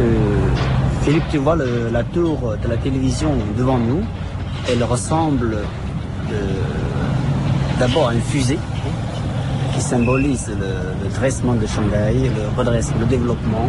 Euh, 0.00 0.48
Philippe, 1.02 1.24
tu 1.30 1.38
vois 1.38 1.56
la 1.56 2.04
tour 2.04 2.54
de 2.62 2.68
la 2.68 2.76
télévision 2.76 3.30
devant 3.56 3.78
nous, 3.78 4.02
elle 4.68 4.82
ressemble 4.84 5.54
euh, 5.54 6.36
d'abord 7.78 8.08
à 8.08 8.14
une 8.14 8.20
fusée 8.20 8.58
qui 9.74 9.80
symbolise 9.80 10.48
le, 10.48 11.08
dressement 11.14 11.54
de 11.54 11.66
Shanghai, 11.66 12.30
le 12.36 12.58
redressement, 12.58 13.00
le 13.00 13.06
développement, 13.06 13.68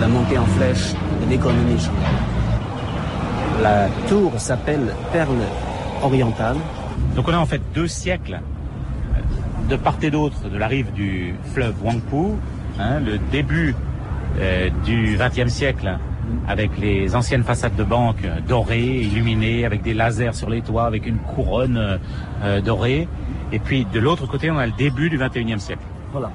la 0.00 0.08
montée 0.08 0.38
en 0.38 0.46
flèche 0.46 0.94
de 1.24 1.30
l'économie 1.30 1.74
de 1.74 1.80
Shanghai. 1.80 2.27
La 3.62 3.88
tour 4.08 4.32
s'appelle 4.38 4.94
Perle 5.12 5.42
orientale 6.02 6.56
donc 7.14 7.28
on 7.28 7.32
a 7.32 7.38
en 7.38 7.46
fait 7.46 7.60
deux 7.74 7.88
siècles 7.88 8.40
de 9.68 9.76
part 9.76 9.96
et 10.02 10.10
d'autre 10.10 10.48
de 10.48 10.56
la 10.56 10.66
rive 10.66 10.92
du 10.92 11.34
fleuve 11.52 11.74
Huangpu, 11.82 12.36
hein, 12.78 13.00
le 13.00 13.18
début 13.30 13.74
euh, 14.38 14.70
du 14.84 15.18
XXe 15.18 15.52
siècle 15.52 15.98
avec 16.46 16.78
les 16.78 17.16
anciennes 17.16 17.42
façades 17.42 17.74
de 17.74 17.84
banque 17.84 18.26
dorées, 18.46 19.00
illuminées, 19.00 19.64
avec 19.64 19.82
des 19.82 19.94
lasers 19.94 20.34
sur 20.34 20.48
les 20.48 20.60
toits, 20.60 20.84
avec 20.84 21.06
une 21.06 21.18
couronne 21.18 21.98
euh, 22.42 22.60
dorée. 22.60 23.08
Et 23.50 23.58
puis 23.58 23.84
de 23.84 23.98
l'autre 23.98 24.26
côté, 24.26 24.50
on 24.50 24.58
a 24.58 24.66
le 24.66 24.72
début 24.72 25.10
du 25.10 25.18
XXIe 25.18 25.58
siècle. 25.58 25.82
Voilà. 26.12 26.30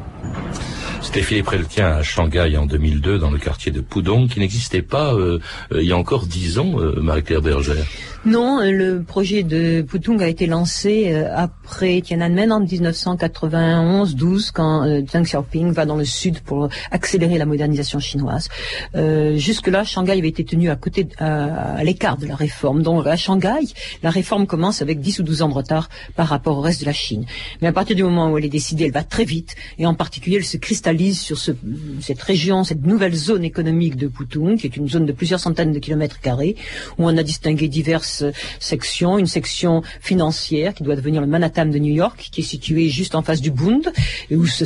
Philippe 1.11 1.49
Reltien 1.49 1.87
à 1.87 2.03
Shanghai 2.03 2.57
en 2.57 2.65
2002, 2.65 3.19
dans 3.19 3.29
le 3.29 3.37
quartier 3.37 3.71
de 3.71 3.81
Pudong, 3.81 4.27
qui 4.27 4.39
n'existait 4.39 4.81
pas 4.81 5.13
euh, 5.13 5.39
il 5.71 5.83
y 5.83 5.91
a 5.91 5.97
encore 5.97 6.25
dix 6.25 6.59
ans, 6.59 6.75
Marie-Claire 6.97 7.41
Bergère. 7.41 7.85
Non, 8.25 8.61
le 8.61 9.03
projet 9.03 9.43
de 9.43 9.81
Putung 9.81 10.21
a 10.21 10.29
été 10.29 10.47
lancé 10.47 11.11
euh, 11.11 11.27
après 11.35 11.99
Tiananmen 11.99 12.53
en 12.53 12.63
1991-12 12.63 14.51
quand 14.53 14.87
euh, 14.87 15.01
Deng 15.01 15.23
Xiaoping 15.23 15.73
va 15.73 15.85
dans 15.85 15.97
le 15.97 16.05
sud 16.05 16.39
pour 16.39 16.69
accélérer 16.89 17.37
la 17.37 17.45
modernisation 17.45 17.99
chinoise. 17.99 18.47
Euh, 18.95 19.35
Jusque-là, 19.35 19.83
Shanghai 19.83 20.13
avait 20.13 20.29
été 20.29 20.45
tenu 20.45 20.69
à 20.69 20.77
côté, 20.77 21.05
à, 21.19 21.83
l'écart 21.83 22.15
de 22.15 22.25
la 22.25 22.35
réforme. 22.35 22.81
Donc 22.81 23.05
à 23.07 23.17
Shanghai, 23.17 23.67
la 24.03 24.09
réforme 24.09 24.47
commence 24.47 24.81
avec 24.81 25.01
10 25.01 25.19
ou 25.19 25.23
12 25.23 25.41
ans 25.41 25.49
de 25.49 25.55
retard 25.55 25.89
par 26.15 26.29
rapport 26.29 26.57
au 26.57 26.61
reste 26.61 26.79
de 26.79 26.85
la 26.85 26.93
Chine. 26.93 27.25
Mais 27.61 27.67
à 27.67 27.73
partir 27.73 27.97
du 27.97 28.03
moment 28.03 28.31
où 28.31 28.37
elle 28.37 28.45
est 28.45 28.49
décidée, 28.49 28.85
elle 28.85 28.93
va 28.93 29.03
très 29.03 29.25
vite 29.25 29.57
et 29.79 29.85
en 29.85 29.95
particulier 29.95 30.37
elle 30.37 30.45
se 30.45 30.55
cristallise 30.55 31.19
sur 31.19 31.37
ce, 31.37 31.51
cette 31.99 32.21
région, 32.21 32.63
cette 32.63 32.85
nouvelle 32.85 33.15
zone 33.15 33.43
économique 33.43 33.97
de 33.97 34.07
Putung, 34.07 34.55
qui 34.55 34.67
est 34.67 34.77
une 34.77 34.87
zone 34.87 35.05
de 35.05 35.11
plusieurs 35.11 35.41
centaines 35.41 35.73
de 35.73 35.79
kilomètres 35.79 36.21
carrés, 36.21 36.55
où 36.97 37.05
on 37.05 37.17
a 37.17 37.23
distingué 37.23 37.67
diverses 37.67 38.12
section, 38.59 39.17
une 39.17 39.27
section 39.27 39.81
financière 40.01 40.73
qui 40.73 40.83
doit 40.83 40.95
devenir 40.95 41.21
le 41.21 41.27
Manhattan 41.27 41.65
de 41.65 41.79
New 41.79 41.93
York, 41.93 42.29
qui 42.31 42.41
est 42.41 42.43
située 42.43 42.89
juste 42.89 43.15
en 43.15 43.21
face 43.21 43.41
du 43.41 43.51
Bund, 43.51 43.91
et 44.29 44.35
où 44.35 44.45
se, 44.45 44.65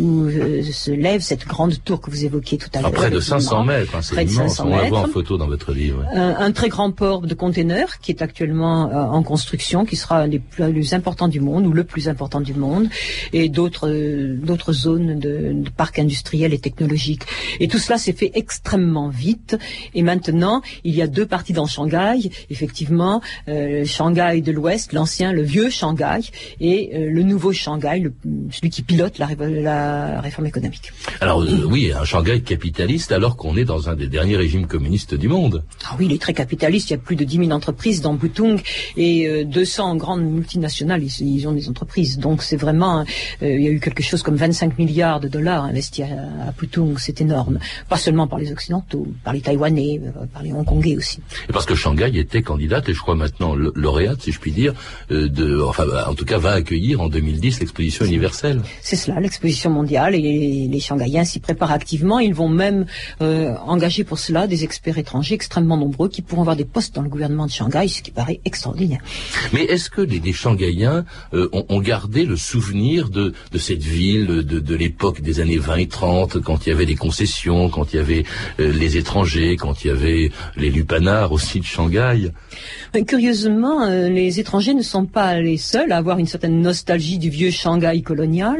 où 0.00 0.24
euh, 0.26 0.62
se 0.62 0.90
lève 0.90 1.20
cette 1.20 1.46
grande 1.46 1.82
tour 1.84 2.00
que 2.00 2.10
vous 2.10 2.24
évoquiez 2.24 2.58
tout 2.58 2.70
à 2.74 2.82
l'heure. 2.82 2.92
Près 2.92 3.10
de 3.10 3.20
500 3.20 3.64
mètres, 3.64 3.94
hein, 3.94 4.02
c'est 4.02 4.24
immense. 4.24 4.60
On 4.60 4.68
la 4.68 4.88
voit 4.88 5.00
en 5.00 5.06
photo 5.06 5.36
dans 5.36 5.46
votre 5.46 5.72
livre. 5.72 6.04
Un, 6.14 6.52
très 6.52 6.68
grand 6.68 6.90
port 6.90 7.20
de 7.20 7.34
containers 7.34 8.00
qui 8.00 8.10
est 8.10 8.22
actuellement 8.22 8.90
euh, 8.90 8.94
en 8.94 9.22
construction, 9.22 9.84
qui 9.84 9.96
sera 9.96 10.20
un 10.20 10.28
des 10.28 10.38
plus, 10.38 10.94
importants 10.94 11.28
du 11.28 11.40
monde 11.40 11.66
ou 11.66 11.72
le 11.72 11.84
plus 11.84 12.08
important 12.08 12.40
du 12.40 12.54
monde, 12.54 12.88
et 13.32 13.48
d'autres 13.48 13.88
euh, 13.88 14.36
d'autres 14.36 14.72
zones 14.72 15.18
de, 15.18 15.52
de 15.52 15.70
parcs 15.70 15.98
industriels 15.98 16.54
et 16.54 16.58
technologiques. 16.58 17.22
Et 17.60 17.68
tout 17.68 17.78
cela 17.78 17.98
s'est 17.98 18.12
fait 18.12 18.32
extrêmement 18.34 19.08
vite. 19.08 19.56
Et 19.94 20.02
maintenant, 20.02 20.62
il 20.84 20.94
y 20.94 21.02
a 21.02 21.06
deux 21.06 21.26
parties 21.26 21.52
dans 21.52 21.66
Shanghai, 21.66 22.30
effectivement 22.50 22.87
effectivement 22.88 23.20
euh, 23.48 23.84
Shanghai 23.84 24.40
de 24.40 24.52
l'Ouest, 24.52 24.92
l'ancien, 24.92 25.32
le 25.32 25.42
vieux 25.42 25.70
Shanghai, 25.70 26.20
et 26.60 26.90
euh, 26.94 27.10
le 27.10 27.22
nouveau 27.22 27.52
Shanghai, 27.52 28.02
celui 28.50 28.70
qui 28.70 28.82
pilote 28.82 29.18
la, 29.18 30.20
réforme 30.20 30.46
économique. 30.46 30.92
Alors 31.20 31.42
euh, 31.42 31.64
oui, 31.66 31.92
un 31.92 32.04
Shanghai 32.04 32.40
capitaliste 32.40 33.12
alors 33.12 33.36
qu'on 33.36 33.56
est 33.56 33.64
dans 33.64 33.88
un 33.88 33.94
des 33.94 34.06
derniers 34.06 34.36
régimes 34.36 34.66
communistes 34.66 35.14
du 35.14 35.28
monde. 35.28 35.64
Ah 35.84 35.96
oui, 35.98 36.06
il 36.06 36.12
est 36.12 36.20
très 36.20 36.34
capitaliste. 36.34 36.90
Il 36.90 36.94
y 36.94 36.96
a 36.96 36.98
plus 36.98 37.16
de 37.16 37.24
10 37.24 37.38
000 37.38 37.50
entreprises 37.50 38.00
dans 38.00 38.14
Butung 38.14 38.60
et 38.96 39.44
200 39.44 39.96
grandes 39.96 40.22
multinationales. 40.22 41.02
Ils, 41.02 41.46
ont 41.46 41.52
des 41.52 41.68
entreprises. 41.68 42.18
Donc 42.18 42.42
c'est 42.42 42.56
vraiment, 42.56 43.04
il 43.40 43.60
y 43.60 43.68
a 43.68 43.70
eu 43.70 43.80
quelque 43.80 44.02
chose 44.02 44.22
comme 44.22 44.36
25 44.36 44.78
milliards 44.78 45.20
de 45.20 45.28
dollars 45.28 45.64
investis 45.64 46.04
à, 46.04 46.48
à 46.48 46.52
Butung. 46.52 46.96
C'est 46.98 47.20
énorme. 47.20 47.58
Pas 47.88 47.96
seulement 47.96 48.26
par 48.26 48.38
les 48.38 48.50
Occidentaux, 48.52 49.06
par 49.24 49.32
les 49.32 49.40
Taïwanais, 49.40 50.00
par 50.32 50.42
les 50.42 50.52
Hongkongais 50.52 50.96
aussi. 50.96 51.20
Et 51.48 51.52
parce 51.52 51.66
que 51.66 51.74
Shanghai 51.74 52.10
était 52.18 52.42
candidat 52.42 52.77
et 52.86 52.94
je 52.94 53.00
crois 53.00 53.14
maintenant 53.14 53.54
lauréate, 53.54 54.22
si 54.22 54.32
je 54.32 54.38
puis 54.38 54.52
dire, 54.52 54.74
euh, 55.10 55.28
de, 55.28 55.60
enfin, 55.62 55.84
en 56.06 56.14
tout 56.14 56.24
cas, 56.24 56.38
va 56.38 56.52
accueillir 56.52 57.00
en 57.00 57.08
2010 57.08 57.60
l'exposition 57.60 58.04
universelle. 58.04 58.60
C'est 58.82 58.96
cela, 58.96 59.20
l'exposition 59.20 59.70
mondiale, 59.70 60.14
et 60.14 60.68
les 60.70 60.80
Shanghaïens 60.80 61.24
s'y 61.24 61.40
préparent 61.40 61.72
activement. 61.72 62.18
Ils 62.18 62.34
vont 62.34 62.48
même 62.48 62.86
euh, 63.22 63.54
engager 63.66 64.04
pour 64.04 64.18
cela 64.18 64.46
des 64.46 64.64
experts 64.64 64.98
étrangers 64.98 65.34
extrêmement 65.34 65.76
nombreux 65.76 66.08
qui 66.08 66.22
pourront 66.22 66.42
avoir 66.42 66.56
des 66.56 66.64
postes 66.64 66.94
dans 66.94 67.02
le 67.02 67.08
gouvernement 67.08 67.46
de 67.46 67.50
Shanghai, 67.50 67.88
ce 67.88 68.02
qui 68.02 68.10
paraît 68.10 68.40
extraordinaire. 68.44 69.00
Mais 69.52 69.64
est-ce 69.64 69.90
que 69.90 70.00
les, 70.00 70.20
les 70.20 70.32
Shanghaïens 70.32 71.04
euh, 71.34 71.48
ont, 71.52 71.80
gardé 71.80 72.24
le 72.24 72.36
souvenir 72.36 73.08
de, 73.08 73.32
de 73.52 73.58
cette 73.58 73.82
ville, 73.82 74.26
de, 74.26 74.42
de 74.42 74.74
l'époque 74.74 75.20
des 75.20 75.40
années 75.40 75.58
20 75.58 75.76
et 75.76 75.88
30, 75.88 76.40
quand 76.42 76.66
il 76.66 76.70
y 76.70 76.72
avait 76.72 76.86
des 76.86 76.96
concessions, 76.96 77.68
quand 77.68 77.92
il 77.92 77.96
y 77.96 77.98
avait 78.00 78.24
les 78.58 78.96
étrangers, 78.96 79.56
quand 79.56 79.84
il 79.84 79.88
y 79.88 79.90
avait 79.90 80.30
les 80.56 80.70
lupanards 80.70 81.32
aussi 81.32 81.60
de 81.60 81.64
Shanghai? 81.64 82.32
Curieusement, 83.06 83.82
euh, 83.82 84.08
les 84.08 84.40
étrangers 84.40 84.74
ne 84.74 84.82
sont 84.82 85.04
pas 85.04 85.40
les 85.40 85.56
seuls 85.56 85.92
à 85.92 85.96
avoir 85.98 86.18
une 86.18 86.26
certaine 86.26 86.60
nostalgie 86.60 87.18
du 87.18 87.30
vieux 87.30 87.50
Shanghai 87.50 88.00
colonial. 88.02 88.56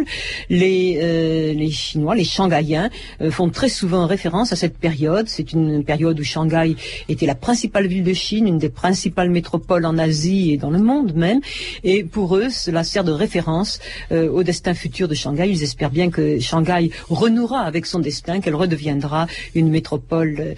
Les, 0.51 0.99
euh, 1.03 1.55
les 1.55 1.71
Chinois, 1.71 2.15
les 2.15 2.25
Shanghaïens, 2.25 2.91
euh, 3.21 3.31
font 3.31 3.49
très 3.49 3.69
souvent 3.69 4.07
référence 4.07 4.53
à 4.53 4.57
cette 4.57 4.77
période. 4.77 5.29
C'est 5.29 5.53
une 5.53 5.83
période 5.83 6.21
où 6.21 6.25
Shanghai 6.25 6.77
était 7.09 7.27
la 7.27 7.35
principale 7.35 7.87
ville 7.87 8.05
de 8.05 8.13
Chine, 8.13 8.47
une 8.47 8.59
des 8.59 8.69
principales 8.69 9.31
métropoles 9.31 9.87
en 9.87 9.99
Asie 9.99 10.53
et 10.53 10.57
dans 10.57 10.71
le 10.71 10.79
monde 10.79 11.15
même. 11.15 11.41
Et 11.85 12.05
pour 12.05 12.37
eux, 12.37 12.51
cela 12.51 12.85
sert 12.85 13.05
de 13.05 13.13
référence 13.13 13.81
au 14.11 14.43
destin 14.43 14.75
futur 14.75 15.09
de 15.09 15.15
Shanghai. 15.15 15.49
Ils 15.49 15.63
espèrent 15.63 15.91
bien 15.91 16.11
que 16.11 16.39
Shanghai 16.39 16.91
renouera 17.09 17.61
avec 17.61 17.87
son 17.87 17.99
destin, 17.99 18.41
qu'elle 18.41 18.55
redeviendra 18.55 19.27
une 19.55 19.71
métropole 19.71 20.55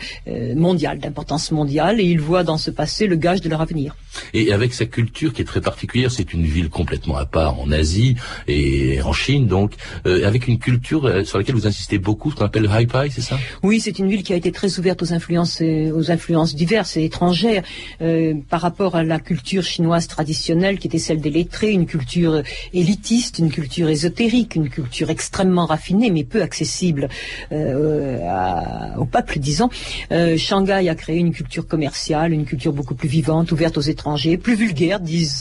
mondiale, 0.55 0.99
d'importance 0.99 1.51
mondiale. 1.53 2.01
Et 2.01 2.05
ils 2.05 2.21
voient 2.21 2.45
dans 2.45 2.59
ce 2.59 2.71
passé 2.71 3.07
le 3.07 3.17
gage 3.31 3.41
de 3.41 3.49
leur 3.49 3.61
avenir. 3.61 3.95
Et 4.35 4.53
avec 4.53 4.75
sa 4.75 4.87
culture 4.87 5.33
qui 5.33 5.43
est 5.43 5.45
très 5.45 5.61
particulière, 5.61 6.11
c'est 6.11 6.33
une 6.33 6.45
ville 6.45 6.69
complètement 6.69 7.17
à 7.17 7.27
part 7.27 7.59
en 7.61 7.71
Asie 7.71 8.17
et 8.49 9.01
en 9.03 9.13
Chine, 9.13 9.47
donc 9.47 9.75
euh, 10.07 10.27
avec 10.27 10.49
une 10.49 10.59
culture 10.59 11.07
euh, 11.07 11.25
sur 11.25 11.39
laquelle 11.39 11.55
vous 11.55 11.67
insistez 11.67 11.99
beaucoup, 11.99 12.31
ce 12.31 12.37
qu'on 12.37 12.45
appelle 12.45 12.63
le 12.63 12.69
high 12.69 12.89
c'est 13.11 13.21
ça? 13.21 13.39
Oui, 13.63 13.81
c'est 13.81 13.99
une 13.99 14.09
ville 14.09 14.23
qui 14.23 14.33
a 14.33 14.37
été 14.37 14.51
très 14.53 14.79
ouverte 14.79 15.03
aux 15.03 15.13
influences, 15.13 15.61
euh, 15.63 15.93
aux 15.93 16.11
influences 16.11 16.55
diverses 16.55 16.97
et 16.97 17.05
étrangères 17.05 17.63
par 18.49 18.61
rapport 18.61 18.97
à 18.97 19.03
la 19.05 19.19
culture 19.19 19.63
chinoise 19.63 20.07
traditionnelle 20.07 20.79
qui 20.79 20.87
était 20.87 20.99
celle 20.99 21.21
des 21.21 21.31
lettrés, 21.31 21.71
une 21.71 21.87
culture 21.87 22.43
élitiste, 22.73 23.39
une 23.39 23.51
culture 23.51 23.89
ésotérique, 23.89 24.55
une 24.57 24.69
culture 24.69 25.11
extrêmement 25.11 25.67
raffinée 25.67 26.11
mais 26.11 26.25
peu 26.25 26.43
accessible 26.43 27.09
au 27.51 29.05
peuple, 29.05 29.39
disons. 29.39 29.71
Shanghai 30.37 30.89
a 30.89 30.95
créé 30.95 31.19
une 31.19 31.33
culture 31.33 31.67
commerciale, 31.67 32.33
une 32.33 32.45
culture 32.45 32.73
beaucoup 32.73 32.95
plus 32.95 33.09
vivante 33.09 33.20
vivante, 33.21 33.53
ouverte 33.53 33.77
aux 33.77 33.83
étrangers, 33.83 34.39
plus 34.39 34.55
vulgaire, 34.55 34.99
disent 34.99 35.35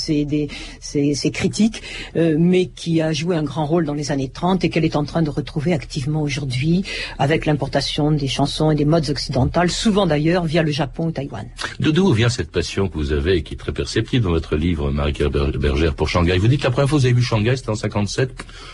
ces, 0.82 1.32
critiques, 1.32 1.82
euh, 2.18 2.36
mais 2.38 2.66
qui 2.66 3.02
a 3.02 3.14
joué 3.14 3.38
un 3.38 3.44
grand 3.44 3.66
rôle 3.66 3.86
dans 3.86 3.94
les 3.94 4.12
années 4.12 4.28
30 4.28 4.66
et 4.66 4.70
qu'elle 4.70 4.84
est 4.84 4.98
en 4.98 5.06
train 5.06 5.22
de 5.22 5.30
retrouver 5.30 5.72
activement 5.74 6.22
aujourd'hui 6.22 6.84
avec 7.18 7.46
l'importation 7.46 8.12
des 8.12 8.28
chansons 8.28 8.70
et 8.72 8.76
des 8.76 8.84
modes 8.84 9.10
occidentales, 9.10 9.70
souvent 9.70 10.06
d'ailleurs 10.06 10.44
via 10.44 10.62
le 10.62 10.72
Japon 10.72 11.08
ou 11.08 11.12
Taïwan. 11.12 11.46
D'où 11.80 12.12
vient 12.12 12.28
cette 12.28 12.52
passion 12.52 12.90
que 12.90 12.98
vous 12.98 13.14
avez 13.14 13.38
et 13.38 13.44
qui 13.44 13.54
est 13.54 13.58
très 13.58 13.72
perceptible 13.72 14.26
dans 14.26 14.32
votre 14.32 14.58
livre, 14.58 14.92
Marie-Claire 14.92 15.30
Bergère, 15.30 15.96
pour 15.96 16.10
Shanghai? 16.10 16.38
Vous 16.38 16.50
dites 16.50 16.60
que 16.60 16.66
la 16.66 16.72
première 16.72 16.90
fois 16.90 16.98
que 16.98 17.04
vous 17.04 17.06
avez 17.06 17.16
vu 17.16 17.24
Shanghai, 17.24 17.56
c'était 17.56 17.70
en 17.70 17.76
57, 17.76 18.32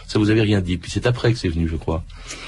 ça 0.07 0.17
vous 0.17 0.31
avait 0.31 0.41
rien 0.41 0.61
dit. 0.61 0.77
Puis 0.77 0.89
c'est 0.89 1.05
après 1.05 1.31
que 1.31 1.37
c'est 1.37 1.49
venu, 1.49 1.67
je 1.67 1.75
crois. 1.75 2.03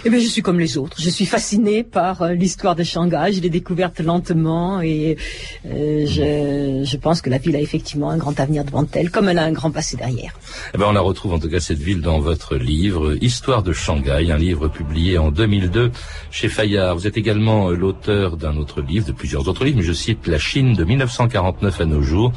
Eh 0.05 0.09
bien, 0.09 0.19
je 0.19 0.27
suis 0.27 0.41
comme 0.41 0.59
les 0.59 0.77
autres. 0.77 0.97
Je 0.99 1.09
suis 1.09 1.25
fascinée 1.25 1.83
par 1.83 2.23
euh, 2.23 2.33
l'histoire 2.33 2.75
de 2.75 2.83
Shanghai. 2.83 3.31
Je 3.33 3.41
l'ai 3.41 3.49
découverte 3.49 3.99
lentement 3.99 4.81
et 4.81 5.17
euh, 5.65 6.05
je, 6.07 6.21
je, 6.47 6.97
pense 6.97 7.21
que 7.21 7.29
la 7.29 7.37
ville 7.37 7.55
a 7.55 7.61
effectivement 7.61 8.09
un 8.09 8.17
grand 8.17 8.39
avenir 8.39 8.63
devant 8.63 8.85
elle, 8.93 9.11
comme 9.11 9.29
elle 9.29 9.39
a 9.39 9.43
un 9.43 9.51
grand 9.51 9.71
passé 9.71 9.97
derrière. 9.97 10.31
Eh 10.73 10.77
ben, 10.77 10.85
on 10.87 10.91
la 10.93 11.01
retrouve 11.01 11.33
en 11.33 11.39
tout 11.39 11.49
cas 11.49 11.59
cette 11.59 11.79
ville 11.79 12.01
dans 12.01 12.19
votre 12.19 12.55
livre, 12.55 13.15
Histoire 13.21 13.63
de 13.63 13.73
Shanghai, 13.73 14.31
un 14.31 14.37
livre 14.37 14.67
publié 14.67 15.17
en 15.17 15.31
2002 15.31 15.91
chez 16.31 16.49
Fayard. 16.49 16.95
Vous 16.95 17.07
êtes 17.07 17.17
également 17.17 17.69
euh, 17.69 17.75
l'auteur 17.75 18.37
d'un 18.37 18.57
autre 18.57 18.81
livre, 18.81 19.05
de 19.05 19.11
plusieurs 19.11 19.47
autres 19.47 19.65
livres, 19.65 19.77
mais 19.77 19.83
je 19.83 19.93
cite 19.93 20.27
La 20.27 20.39
Chine 20.39 20.73
de 20.73 20.83
1949 20.83 21.81
à 21.81 21.85
nos 21.85 22.01
jours, 22.01 22.31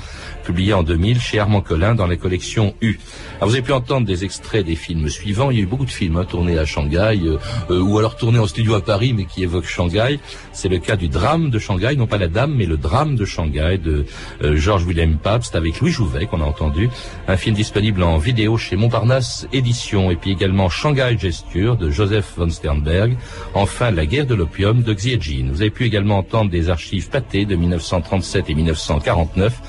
publié 0.44 0.72
en 0.72 0.82
2000 0.82 1.20
chez 1.20 1.38
Armand 1.38 1.60
Collin 1.60 1.94
dans 1.94 2.06
la 2.06 2.16
collection 2.16 2.74
U. 2.80 2.98
Alors 3.36 3.48
vous 3.48 3.54
avez 3.54 3.62
pu 3.62 3.72
entendre 3.72 4.06
des 4.06 4.24
extraits 4.24 4.64
des 4.64 4.76
films 4.76 5.08
suivants. 5.08 5.50
Il 5.50 5.58
y 5.58 5.60
a 5.60 5.62
eu 5.62 5.66
beaucoup 5.66 5.84
de 5.84 5.90
films 5.90 6.16
hein, 6.16 6.24
tournés 6.24 6.58
à 6.58 6.64
Shanghai, 6.64 7.20
euh, 7.24 7.38
euh, 7.70 7.80
ou 7.80 7.98
alors 7.98 8.16
tournés 8.16 8.38
en 8.38 8.46
studio 8.46 8.74
à 8.74 8.82
Paris, 8.82 9.14
mais 9.14 9.24
qui 9.24 9.42
évoquent 9.42 9.68
Shanghai. 9.68 10.18
C'est 10.52 10.68
le 10.68 10.78
cas 10.78 10.96
du 10.96 11.08
drame 11.08 11.50
de 11.50 11.58
Shanghai, 11.58 11.96
non 11.96 12.06
pas 12.06 12.18
la 12.18 12.28
dame, 12.28 12.54
mais 12.56 12.66
le 12.66 12.76
drame 12.76 13.16
de 13.16 13.24
Shanghai 13.24 13.78
de 13.78 13.99
euh, 14.42 14.56
Georges 14.56 14.84
William 14.84 15.16
Pabst 15.16 15.54
avec 15.54 15.80
Louis 15.80 15.90
Jouvet 15.90 16.26
qu'on 16.26 16.40
a 16.40 16.44
entendu. 16.44 16.88
Un 17.28 17.36
film 17.36 17.56
disponible 17.56 18.02
en 18.02 18.18
vidéo 18.18 18.56
chez 18.56 18.76
Montparnasse 18.76 19.46
Édition, 19.52 20.10
et 20.10 20.16
puis 20.16 20.30
également 20.30 20.68
Shanghai 20.68 21.16
Gesture 21.18 21.76
de 21.76 21.90
Joseph 21.90 22.34
von 22.36 22.50
Sternberg. 22.50 23.16
Enfin, 23.54 23.90
La 23.90 24.06
guerre 24.06 24.26
de 24.26 24.34
l'opium 24.34 24.82
de 24.82 24.94
Xi 24.94 25.20
Jinping. 25.20 25.50
Vous 25.50 25.62
avez 25.62 25.70
pu 25.70 25.84
également 25.84 26.18
entendre 26.18 26.50
des 26.50 26.70
archives 26.70 27.08
pâtées 27.08 27.44
de 27.44 27.56
1937 27.56 28.50
et 28.50 28.54
1949 28.54 29.60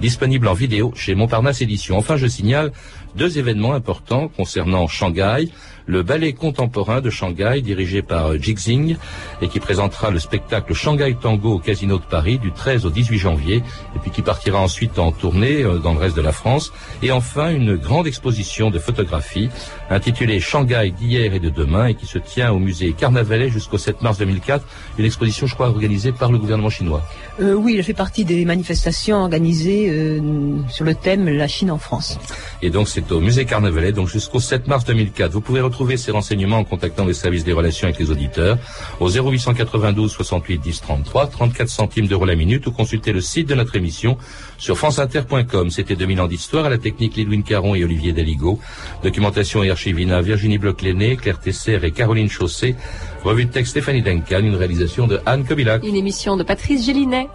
disponibles 0.00 0.48
en 0.48 0.54
vidéo 0.54 0.92
chez 0.94 1.14
Montparnasse 1.14 1.62
Édition. 1.62 1.96
Enfin, 1.96 2.16
je 2.16 2.26
signale 2.26 2.72
deux 3.16 3.38
événements 3.38 3.72
importants 3.72 4.28
concernant 4.28 4.86
Shanghai 4.86 5.48
le 5.86 6.02
ballet 6.02 6.32
contemporain 6.32 7.00
de 7.00 7.10
Shanghai 7.10 7.62
dirigé 7.62 8.02
par 8.02 8.36
Jixing 8.36 8.96
et 9.40 9.48
qui 9.48 9.60
présentera 9.60 10.10
le 10.10 10.18
spectacle 10.18 10.74
Shanghai 10.74 11.16
Tango 11.20 11.54
au 11.54 11.58
Casino 11.58 11.98
de 11.98 12.04
Paris 12.04 12.38
du 12.38 12.52
13 12.52 12.86
au 12.86 12.90
18 12.90 13.18
janvier 13.18 13.62
et 13.94 13.98
puis 14.00 14.10
qui 14.10 14.22
partira 14.22 14.60
ensuite 14.60 14.98
en 14.98 15.12
tournée 15.12 15.62
euh, 15.62 15.78
dans 15.78 15.94
le 15.94 16.00
reste 16.00 16.16
de 16.16 16.22
la 16.22 16.32
France. 16.32 16.72
Et 17.02 17.12
enfin, 17.12 17.50
une 17.50 17.76
grande 17.76 18.06
exposition 18.06 18.70
de 18.70 18.78
photographie 18.78 19.48
intitulée 19.88 20.40
Shanghai 20.40 20.92
d'hier 20.96 21.34
et 21.34 21.40
de 21.40 21.50
demain 21.50 21.86
et 21.86 21.94
qui 21.94 22.06
se 22.06 22.18
tient 22.18 22.50
au 22.52 22.58
musée 22.58 22.92
Carnavalet 22.92 23.48
jusqu'au 23.48 23.78
7 23.78 24.02
mars 24.02 24.18
2004. 24.18 24.64
Une 24.98 25.04
exposition, 25.04 25.46
je 25.46 25.54
crois, 25.54 25.68
organisée 25.68 26.10
par 26.10 26.32
le 26.32 26.38
gouvernement 26.38 26.70
chinois. 26.70 27.02
Euh, 27.40 27.54
oui, 27.54 27.76
elle 27.78 27.84
fait 27.84 27.94
partie 27.94 28.24
des 28.24 28.44
manifestations 28.44 29.18
organisées 29.18 29.88
euh, 29.90 30.20
sur 30.68 30.84
le 30.84 30.94
thème 30.94 31.28
La 31.28 31.46
Chine 31.46 31.70
en 31.70 31.78
France. 31.78 32.18
Et 32.62 32.70
donc, 32.70 32.88
c'est 32.88 33.12
au 33.12 33.20
musée 33.20 33.44
Carnavalet, 33.44 33.92
donc 33.92 34.08
jusqu'au 34.08 34.40
7 34.40 34.66
mars 34.66 34.84
2004. 34.84 35.30
Vous 35.30 35.40
pouvez 35.40 35.60
retrouver 35.60 35.75
ces 35.96 36.10
renseignements 36.10 36.58
en 36.58 36.64
contactant 36.64 37.04
les 37.04 37.14
services 37.14 37.44
des 37.44 37.52
relations 37.52 37.86
avec 37.88 38.00
les 38.00 38.10
auditeurs 38.10 38.58
au 39.00 39.08
0892 39.08 40.10
68 40.10 40.58
10 40.58 40.80
33, 40.80 41.26
34 41.26 41.68
centimes 41.68 42.06
d'euros 42.06 42.24
la 42.24 42.34
minute 42.34 42.66
ou 42.66 42.72
consulter 42.72 43.12
le 43.12 43.20
site 43.20 43.48
de 43.48 43.54
notre 43.54 43.76
émission 43.76 44.16
sur 44.58 44.76
franceinter.com. 44.76 45.70
C'était 45.70 45.96
2000 45.96 46.20
ans 46.20 46.26
d'histoire 46.26 46.64
à 46.64 46.70
la 46.70 46.78
technique 46.78 47.16
Lidwin 47.16 47.42
Caron 47.42 47.74
et 47.74 47.84
Olivier 47.84 48.12
Daligo. 48.12 48.58
Documentation 49.02 49.62
et 49.62 49.70
archivina 49.70 50.20
Virginie 50.22 50.58
Bloch-Léné, 50.58 51.16
Claire 51.16 51.40
Tesser 51.40 51.78
et 51.82 51.90
Caroline 51.90 52.30
Chaussé. 52.30 52.74
Revue 53.22 53.44
de 53.44 53.50
texte 53.50 53.72
Stéphanie 53.72 54.02
Duncan, 54.02 54.40
une 54.40 54.56
réalisation 54.56 55.06
de 55.06 55.20
Anne 55.26 55.44
Kobilac. 55.44 55.84
Une 55.84 55.96
émission 55.96 56.36
de 56.36 56.42
Patrice 56.42 56.86
Gélinet. 56.86 57.28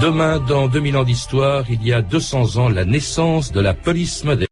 Demain, 0.00 0.38
dans 0.38 0.68
2000 0.68 0.96
ans 0.96 1.04
d'histoire, 1.04 1.64
il 1.68 1.84
y 1.84 1.92
a 1.92 2.00
200 2.00 2.58
ans, 2.58 2.68
la 2.68 2.84
naissance 2.84 3.50
de 3.52 3.60
la 3.60 3.74
police 3.74 4.24
moderne. 4.24 4.49